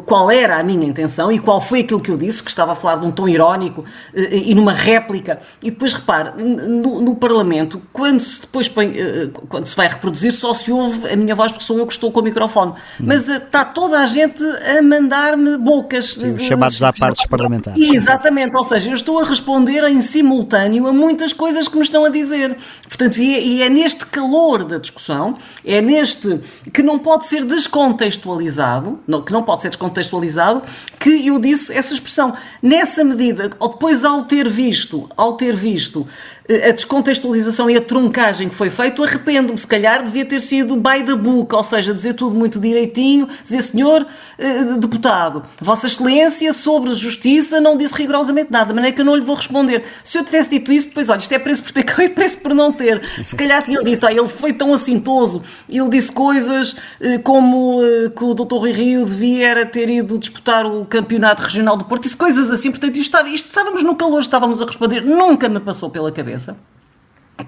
qual 0.06 0.32
era 0.32 0.58
a 0.58 0.64
minha 0.64 0.88
intenção 0.88 1.32
e 1.32 1.40
qual 1.40 1.60
foi 1.60 1.82
aquilo 1.82 2.00
que 2.00 2.10
eu 2.10 2.18
disse, 2.18 2.42
que 2.42 2.50
estava 2.50 2.72
a 2.72 2.76
falar 2.76 2.98
de 2.98 3.06
um 3.06 3.12
tom 3.12 3.28
irónico 3.28 3.84
eh, 4.14 4.30
e 4.32 4.56
numa 4.56 4.74
réplica. 4.74 5.40
E 5.62 5.70
depois, 5.70 5.94
repare, 5.94 6.32
no, 6.42 7.02
no 7.02 7.16
Parlamento, 7.16 7.82
quando 7.92 8.20
se 8.20 8.42
depois 8.42 8.70
põe, 8.70 8.94
eh, 8.98 9.30
quando 9.50 9.68
se 9.68 9.76
vai 9.76 9.88
reproduzir, 9.88 10.32
só 10.34 10.54
se 10.54 10.72
ouve 10.72 11.12
a 11.12 11.16
minha 11.16 11.36
voz, 11.36 11.52
porque 11.52 11.66
sou 11.66 11.78
eu 11.78 11.86
que 11.86 11.94
estou 11.94 12.12
com 12.12 12.22
o 12.22 12.24
microfone. 12.24 12.72
Hum. 12.72 13.06
Mas 13.06 13.28
eh, 13.28 13.38
está 13.38 13.66
toda 13.66 14.00
a 14.00 14.08
gente 14.08 14.42
a 14.44 14.82
mandar-me 14.82 15.58
bocas. 15.58 16.14
Sim, 16.14 16.36
de, 16.36 16.44
chamados 16.44 16.82
à 16.82 16.94
partes 16.94 17.26
parlamentares. 17.28 17.94
Exatamente, 17.94 18.56
ou 18.56 18.64
seja, 18.64 18.90
eu 18.90 18.96
estou 18.96 19.20
a 19.20 19.26
responder 19.26 19.84
em 19.84 20.02
simultâneo 20.14 20.88
a 20.88 20.94
muitas 20.94 21.34
coisas 21.34 21.68
que 21.68 21.76
me 21.76 21.82
estão 21.82 22.06
a 22.06 22.10
dizer. 22.10 22.56
Portanto, 22.88 23.20
e 23.20 23.36
é, 23.36 23.44
e 23.44 23.62
é 23.64 23.70
neste 23.70 24.06
calor 24.06 24.64
da 24.64 24.78
discussão, 24.78 25.36
é 25.66 25.82
neste 25.82 26.40
que 26.72 26.82
não 26.82 27.00
pode 27.00 27.26
ser 27.26 27.44
descontextualizado, 27.44 29.00
não, 29.08 29.22
que 29.22 29.34
não 29.34 29.44
pode 29.44 29.62
ser 29.64 29.70
descontextualizado, 29.70 30.64
que 31.00 31.28
eu 31.28 31.40
disse 31.40 31.74
essa 31.74 31.94
expressão. 31.94 32.34
Nessa 32.62 33.04
medida, 33.04 33.50
depois 33.50 34.04
ao 34.04 34.24
ter 34.24 34.48
visto, 34.48 35.10
ao 35.18 35.34
ter 35.34 35.56
visto 35.56 36.08
a 36.50 36.72
descontextualização 36.72 37.70
e 37.70 37.78
a 37.78 37.82
truncagem 37.82 38.50
que 38.50 38.56
foi 38.56 38.70
feito, 38.70 39.02
arrependo-me. 39.04 39.58
Se 39.58 39.66
calhar 39.66 40.04
devia 40.04 40.26
ter 40.26 40.42
sido 40.42 40.76
by 40.76 41.04
the 41.06 41.16
book, 41.16 41.56
ou 41.56 41.64
seja, 41.64 41.94
dizer 41.94 42.14
tudo 42.16 42.36
muito 42.36 42.60
direitinho, 42.60 43.28
dizer, 43.44 43.62
senhor 43.62 44.06
eh, 44.38 44.64
deputado, 44.78 45.44
Vossa 45.62 45.88
Excelência 45.88 46.52
sobre 46.52 46.94
justiça 46.94 47.62
não 47.62 47.78
disse 47.78 47.94
rigorosamente 47.96 48.52
nada, 48.52 48.68
de 48.68 48.74
maneira 48.74 48.94
que 48.94 49.02
eu 49.02 49.06
não 49.06 49.16
lhe 49.16 49.22
vou 49.22 49.36
responder. 49.36 49.84
Se 50.04 50.18
eu 50.18 50.26
tivesse 50.26 50.50
dito 50.50 50.72
isso, 50.72 50.88
depois, 50.88 51.10
olha, 51.10 51.20
isto 51.20 51.32
é 51.32 51.40
preço 51.40 51.64
por 51.64 51.72
ter 51.72 51.86
e 52.00 52.10
preço 52.10 52.38
por 52.40 52.54
não 52.54 52.72
ter. 52.72 53.02
Se 53.26 53.36
calhar 53.36 53.64
tinha 53.64 53.82
dito, 53.82 54.08
ele 54.08 54.28
foi 54.28 54.54
tão 54.54 54.74
assintoso, 54.74 55.44
ele 55.70 55.90
disse 55.90 56.12
coisas 56.12 56.76
eh, 57.00 57.18
como 57.20 57.82
eh, 57.84 58.10
que 58.10 58.24
o 58.24 58.34
Dr. 58.34 58.56
Rui 58.56 58.72
Rio 58.72 59.06
devia 59.06 59.66
ter 59.66 59.90
ido 59.90 60.18
disputar 60.18 60.66
o 60.66 60.86
campeonato 60.86 61.44
regional 61.44 61.78
do 61.78 61.86
Porto, 61.86 62.04
disse 62.04 62.18
coisas 62.18 62.52
assim, 62.52 62.70
portanto, 62.70 62.96
isto, 62.96 63.16
estava, 63.16 63.30
isto 63.30 63.50
estávamos 63.50 63.84
no 63.84 63.96
calor, 63.96 64.22
estávamos 64.22 64.62
a 64.62 64.66
responder, 64.66 65.02
nunca 65.02 65.48
me 65.48 65.60
passou 65.60 65.90
pela 65.90 66.12
cabeça 66.12 66.58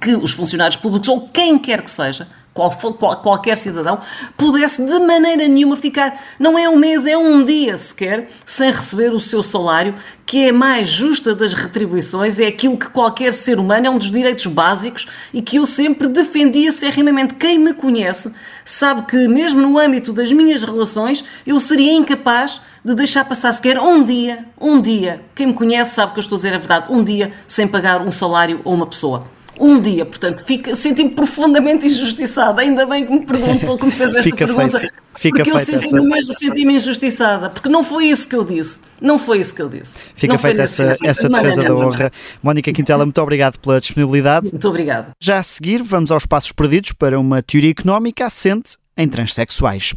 que 0.02 0.16
os 0.16 0.32
funcionários 0.32 0.78
públicos, 0.78 1.08
ou 1.08 1.28
quem 1.30 1.60
quer 1.60 1.82
que 1.82 1.92
seja, 1.92 2.28
qual, 2.56 2.72
qual, 2.72 3.18
qualquer 3.18 3.58
cidadão, 3.58 4.00
pudesse 4.38 4.82
de 4.82 5.00
maneira 5.00 5.46
nenhuma 5.46 5.76
ficar, 5.76 6.18
não 6.40 6.58
é 6.58 6.70
um 6.70 6.78
mês, 6.78 7.06
é 7.06 7.18
um 7.18 7.44
dia 7.44 7.76
sequer, 7.76 8.30
sem 8.46 8.72
receber 8.72 9.14
o 9.14 9.20
seu 9.20 9.44
salário, 9.44 9.94
que 10.26 10.48
é 10.48 10.54
mais 10.54 10.88
justa 10.88 11.36
das 11.36 11.54
retribuições, 11.54 12.40
é 12.40 12.48
aquilo 12.48 12.78
que 12.78 12.88
qualquer 12.88 13.34
ser 13.34 13.60
humano, 13.60 13.88
é 13.88 13.90
um 13.90 13.98
dos 13.98 14.10
direitos 14.10 14.46
básicos 14.46 15.06
e 15.34 15.42
que 15.42 15.58
eu 15.58 15.66
sempre 15.66 16.08
defendia 16.08 16.72
serrimamente. 16.72 17.34
Quem 17.34 17.60
me 17.60 17.74
conhece 17.74 18.34
sabe 18.64 19.02
que, 19.06 19.28
mesmo 19.28 19.62
no 19.62 19.78
âmbito 19.78 20.14
das 20.14 20.32
minhas 20.32 20.64
relações, 20.64 21.26
eu 21.46 21.60
seria 21.60 21.92
incapaz 21.92 22.62
de 22.86 22.96
deixar 22.96 23.26
passar 23.26 23.52
sequer 23.52 23.78
um 23.82 24.02
dia, 24.02 24.46
um 24.60 24.80
dia. 24.80 25.22
Quem 25.36 25.48
me 25.48 25.54
conhece 25.54 25.96
sabe 25.96 26.14
que 26.14 26.20
eu 26.20 26.22
estou 26.22 26.38
a 26.38 26.40
dizer 26.40 26.54
a 26.54 26.58
verdade, 26.58 26.86
um 26.90 27.04
dia 27.04 27.34
sem 27.46 27.68
pagar 27.68 28.02
um 28.02 28.12
salário 28.12 28.62
a 28.64 28.70
uma 28.70 28.88
pessoa 28.88 29.36
um 29.60 29.80
dia. 29.80 30.06
Portanto, 30.06 30.44
senti-me 30.76 31.10
profundamente 31.10 31.86
injustiçada. 31.86 32.62
Ainda 32.62 32.86
bem 32.86 33.06
que 33.06 33.12
me 33.12 33.26
perguntou, 33.26 33.78
que 33.78 33.86
me 33.86 33.92
fez 33.92 34.10
esta 34.10 34.24
fica 34.24 34.48
pergunta. 34.48 34.80
Feita, 34.80 34.96
fica 35.16 35.44
porque 35.44 35.52
eu 35.52 35.60
senti-me 35.60 35.86
essa... 35.86 36.02
mesmo 36.02 36.34
senti-me 36.34 36.76
injustiçada. 36.76 37.50
Porque 37.50 37.70
não 37.70 37.84
foi 37.84 38.06
isso 38.06 38.28
que 38.28 38.36
eu 38.36 38.44
disse. 38.44 38.82
Não 39.02 39.18
foi 39.18 39.40
isso 39.40 39.56
que 39.56 39.62
eu 39.62 39.70
disse. 39.70 39.98
Fica 40.16 40.34
não 40.34 40.40
feita 40.40 40.64
essa, 40.64 40.98
essa 41.04 41.30
defesa 41.30 41.64
da 41.64 41.76
honra. 41.76 42.12
Mónica 42.42 42.72
Quintela, 42.72 43.06
muito 43.06 43.22
obrigado 43.22 43.60
pela 43.60 43.80
disponibilidade. 43.80 44.50
Muito 44.52 44.70
obrigado. 44.70 45.12
Já 45.20 45.40
a 45.40 45.44
seguir, 45.44 45.82
vamos 45.84 46.12
aos 46.12 46.26
passos 46.26 46.52
perdidos 46.52 46.92
para 46.92 47.20
uma 47.20 47.42
teoria 47.42 47.72
económica 47.72 48.26
assente 48.26 48.78
em 48.98 49.08
transexuais. 49.08 49.94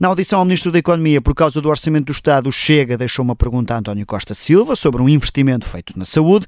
Na 0.00 0.08
audição 0.08 0.38
ao 0.38 0.46
Ministro 0.46 0.72
da 0.72 0.78
Economia, 0.78 1.20
por 1.20 1.34
causa 1.34 1.60
do 1.60 1.68
Orçamento 1.68 2.06
do 2.06 2.12
Estado, 2.12 2.50
Chega 2.50 2.96
deixou 2.96 3.22
uma 3.22 3.36
pergunta 3.36 3.74
a 3.74 3.78
António 3.80 4.06
Costa 4.06 4.32
Silva 4.32 4.74
sobre 4.74 5.02
um 5.02 5.08
investimento 5.10 5.66
feito 5.66 5.92
na 5.94 6.06
saúde 6.06 6.46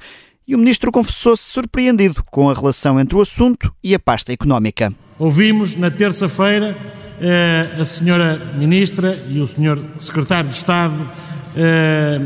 e 0.49 0.55
o 0.55 0.59
Ministro 0.59 0.91
confessou-se 0.91 1.43
surpreendido 1.43 2.25
com 2.31 2.49
a 2.49 2.55
relação 2.55 2.99
entre 2.99 3.15
o 3.15 3.21
assunto 3.21 3.71
e 3.85 3.95
a 3.95 3.99
pasta 3.99 4.33
económica. 4.33 4.91
Ouvimos 5.19 5.77
na 5.77 5.91
terça-feira 5.91 6.75
eh, 7.21 7.77
a 7.79 7.85
Senhora 7.85 8.41
Ministra 8.57 9.23
e 9.29 9.39
o 9.39 9.47
Senhor 9.47 9.79
Secretário 9.99 10.49
de 10.49 10.57
Estado, 10.57 11.11
eh, 11.55 12.21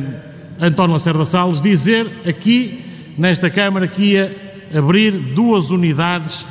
António 0.61 0.93
Lacerda 0.93 1.25
Salles, 1.25 1.61
dizer 1.61 2.09
aqui 2.25 2.85
nesta 3.19 3.51
Câmara 3.51 3.89
que 3.89 4.13
ia 4.13 4.63
abrir 4.73 5.11
duas 5.11 5.71
unidades 5.71 6.47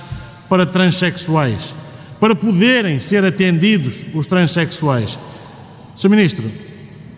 para 0.49 0.65
transexuais 0.65 1.73
para 2.19 2.35
poderem 2.35 2.99
ser 2.99 3.23
atendidos 3.25 4.05
os 4.13 4.27
transexuais. 4.27 5.17
Sr. 5.95 6.09
Ministro, 6.09 6.51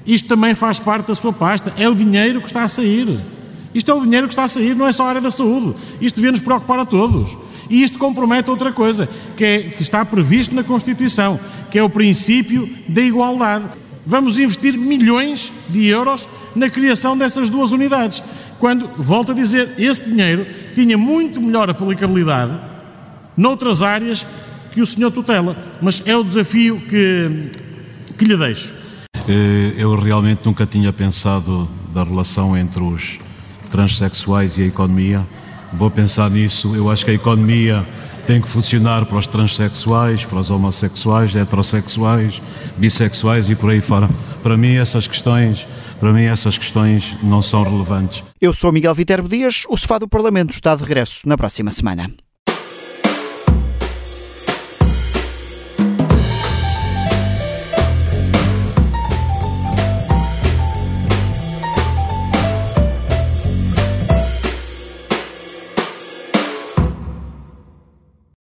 isto 0.05 0.27
também 0.27 0.55
faz 0.55 0.79
parte 0.79 1.07
da 1.07 1.15
sua 1.15 1.33
pasta. 1.33 1.73
É 1.77 1.87
o 1.89 1.95
dinheiro 1.95 2.39
que 2.39 2.47
está 2.47 2.63
a 2.63 2.67
sair. 2.67 3.19
Isto 3.73 3.91
é 3.91 3.93
o 3.93 4.01
dinheiro 4.01 4.27
que 4.27 4.33
está 4.33 4.45
a 4.45 4.47
sair, 4.47 4.75
não 4.75 4.87
é 4.87 4.91
só 4.91 5.05
a 5.05 5.09
área 5.09 5.21
da 5.21 5.29
saúde. 5.29 5.75
Isto 6.01 6.15
devia 6.15 6.31
nos 6.31 6.39
preocupar 6.39 6.79
a 6.79 6.85
todos. 6.85 7.37
E 7.69 7.83
isto 7.83 7.99
compromete 7.99 8.49
outra 8.49 8.71
coisa, 8.71 9.09
que, 9.35 9.43
é, 9.43 9.59
que 9.63 9.81
está 9.81 10.03
previsto 10.05 10.55
na 10.55 10.63
Constituição, 10.63 11.39
que 11.69 11.77
é 11.77 11.83
o 11.83 11.89
princípio 11.89 12.69
da 12.87 13.01
igualdade. 13.01 13.65
vamos 14.05 14.39
investir 14.39 14.77
milhões 14.77 15.51
de 15.69 15.85
euros 15.87 16.29
na 16.55 16.69
criação 16.69 17.17
dessas 17.17 17.49
duas 17.49 17.73
unidades. 17.73 18.23
Quando, 18.57 18.89
volto 18.97 19.33
a 19.33 19.35
dizer, 19.35 19.71
esse 19.77 20.05
dinheiro 20.05 20.47
tinha 20.73 20.97
muito 20.97 21.41
melhor 21.41 21.69
aplicabilidade 21.69 22.57
noutras 23.37 23.83
áreas 23.83 24.25
que 24.71 24.81
o 24.81 24.85
senhor 24.85 25.11
tutela. 25.11 25.55
Mas 25.81 26.01
é 26.05 26.15
o 26.15 26.23
desafio 26.23 26.79
que, 26.81 27.51
que 28.17 28.25
lhe 28.25 28.37
deixo. 28.37 28.73
Eh, 29.27 29.73
eu 29.77 29.95
realmente 29.95 30.41
nunca 30.45 30.65
tinha 30.65 30.93
pensado 30.93 31.67
da 31.93 32.03
relação 32.03 32.57
entre 32.57 32.81
os 32.81 33.19
transexuais 33.69 34.57
e 34.57 34.63
a 34.63 34.65
economia. 34.65 35.25
Vou 35.73 35.91
pensar 35.91 36.29
nisso. 36.29 36.75
Eu 36.75 36.89
acho 36.89 37.03
que 37.03 37.11
a 37.11 37.13
economia 37.13 37.85
tem 38.25 38.41
que 38.41 38.49
funcionar 38.49 39.05
para 39.05 39.17
os 39.17 39.25
transexuais, 39.25 40.25
para 40.25 40.39
os 40.39 40.51
homossexuais, 40.51 41.33
heterossexuais, 41.33 42.41
bissexuais 42.77 43.49
e 43.49 43.55
por 43.55 43.69
aí 43.69 43.79
fora. 43.79 44.09
Para 44.43 44.57
mim 44.57 44.75
essas 44.75 45.07
questões, 45.07 45.65
para 45.99 46.11
mim 46.11 46.23
essas 46.23 46.57
questões 46.57 47.17
não 47.23 47.41
são 47.41 47.63
relevantes. 47.63 48.23
Eu 48.39 48.53
sou 48.53 48.71
Miguel 48.71 48.93
Viterbo 48.93 49.29
Dias, 49.29 49.63
o 49.69 49.77
Sofá 49.77 49.97
do 49.97 50.07
Parlamento 50.07 50.51
está 50.51 50.75
de 50.75 50.83
regresso 50.83 51.27
na 51.27 51.37
próxima 51.37 51.71
semana. 51.71 52.11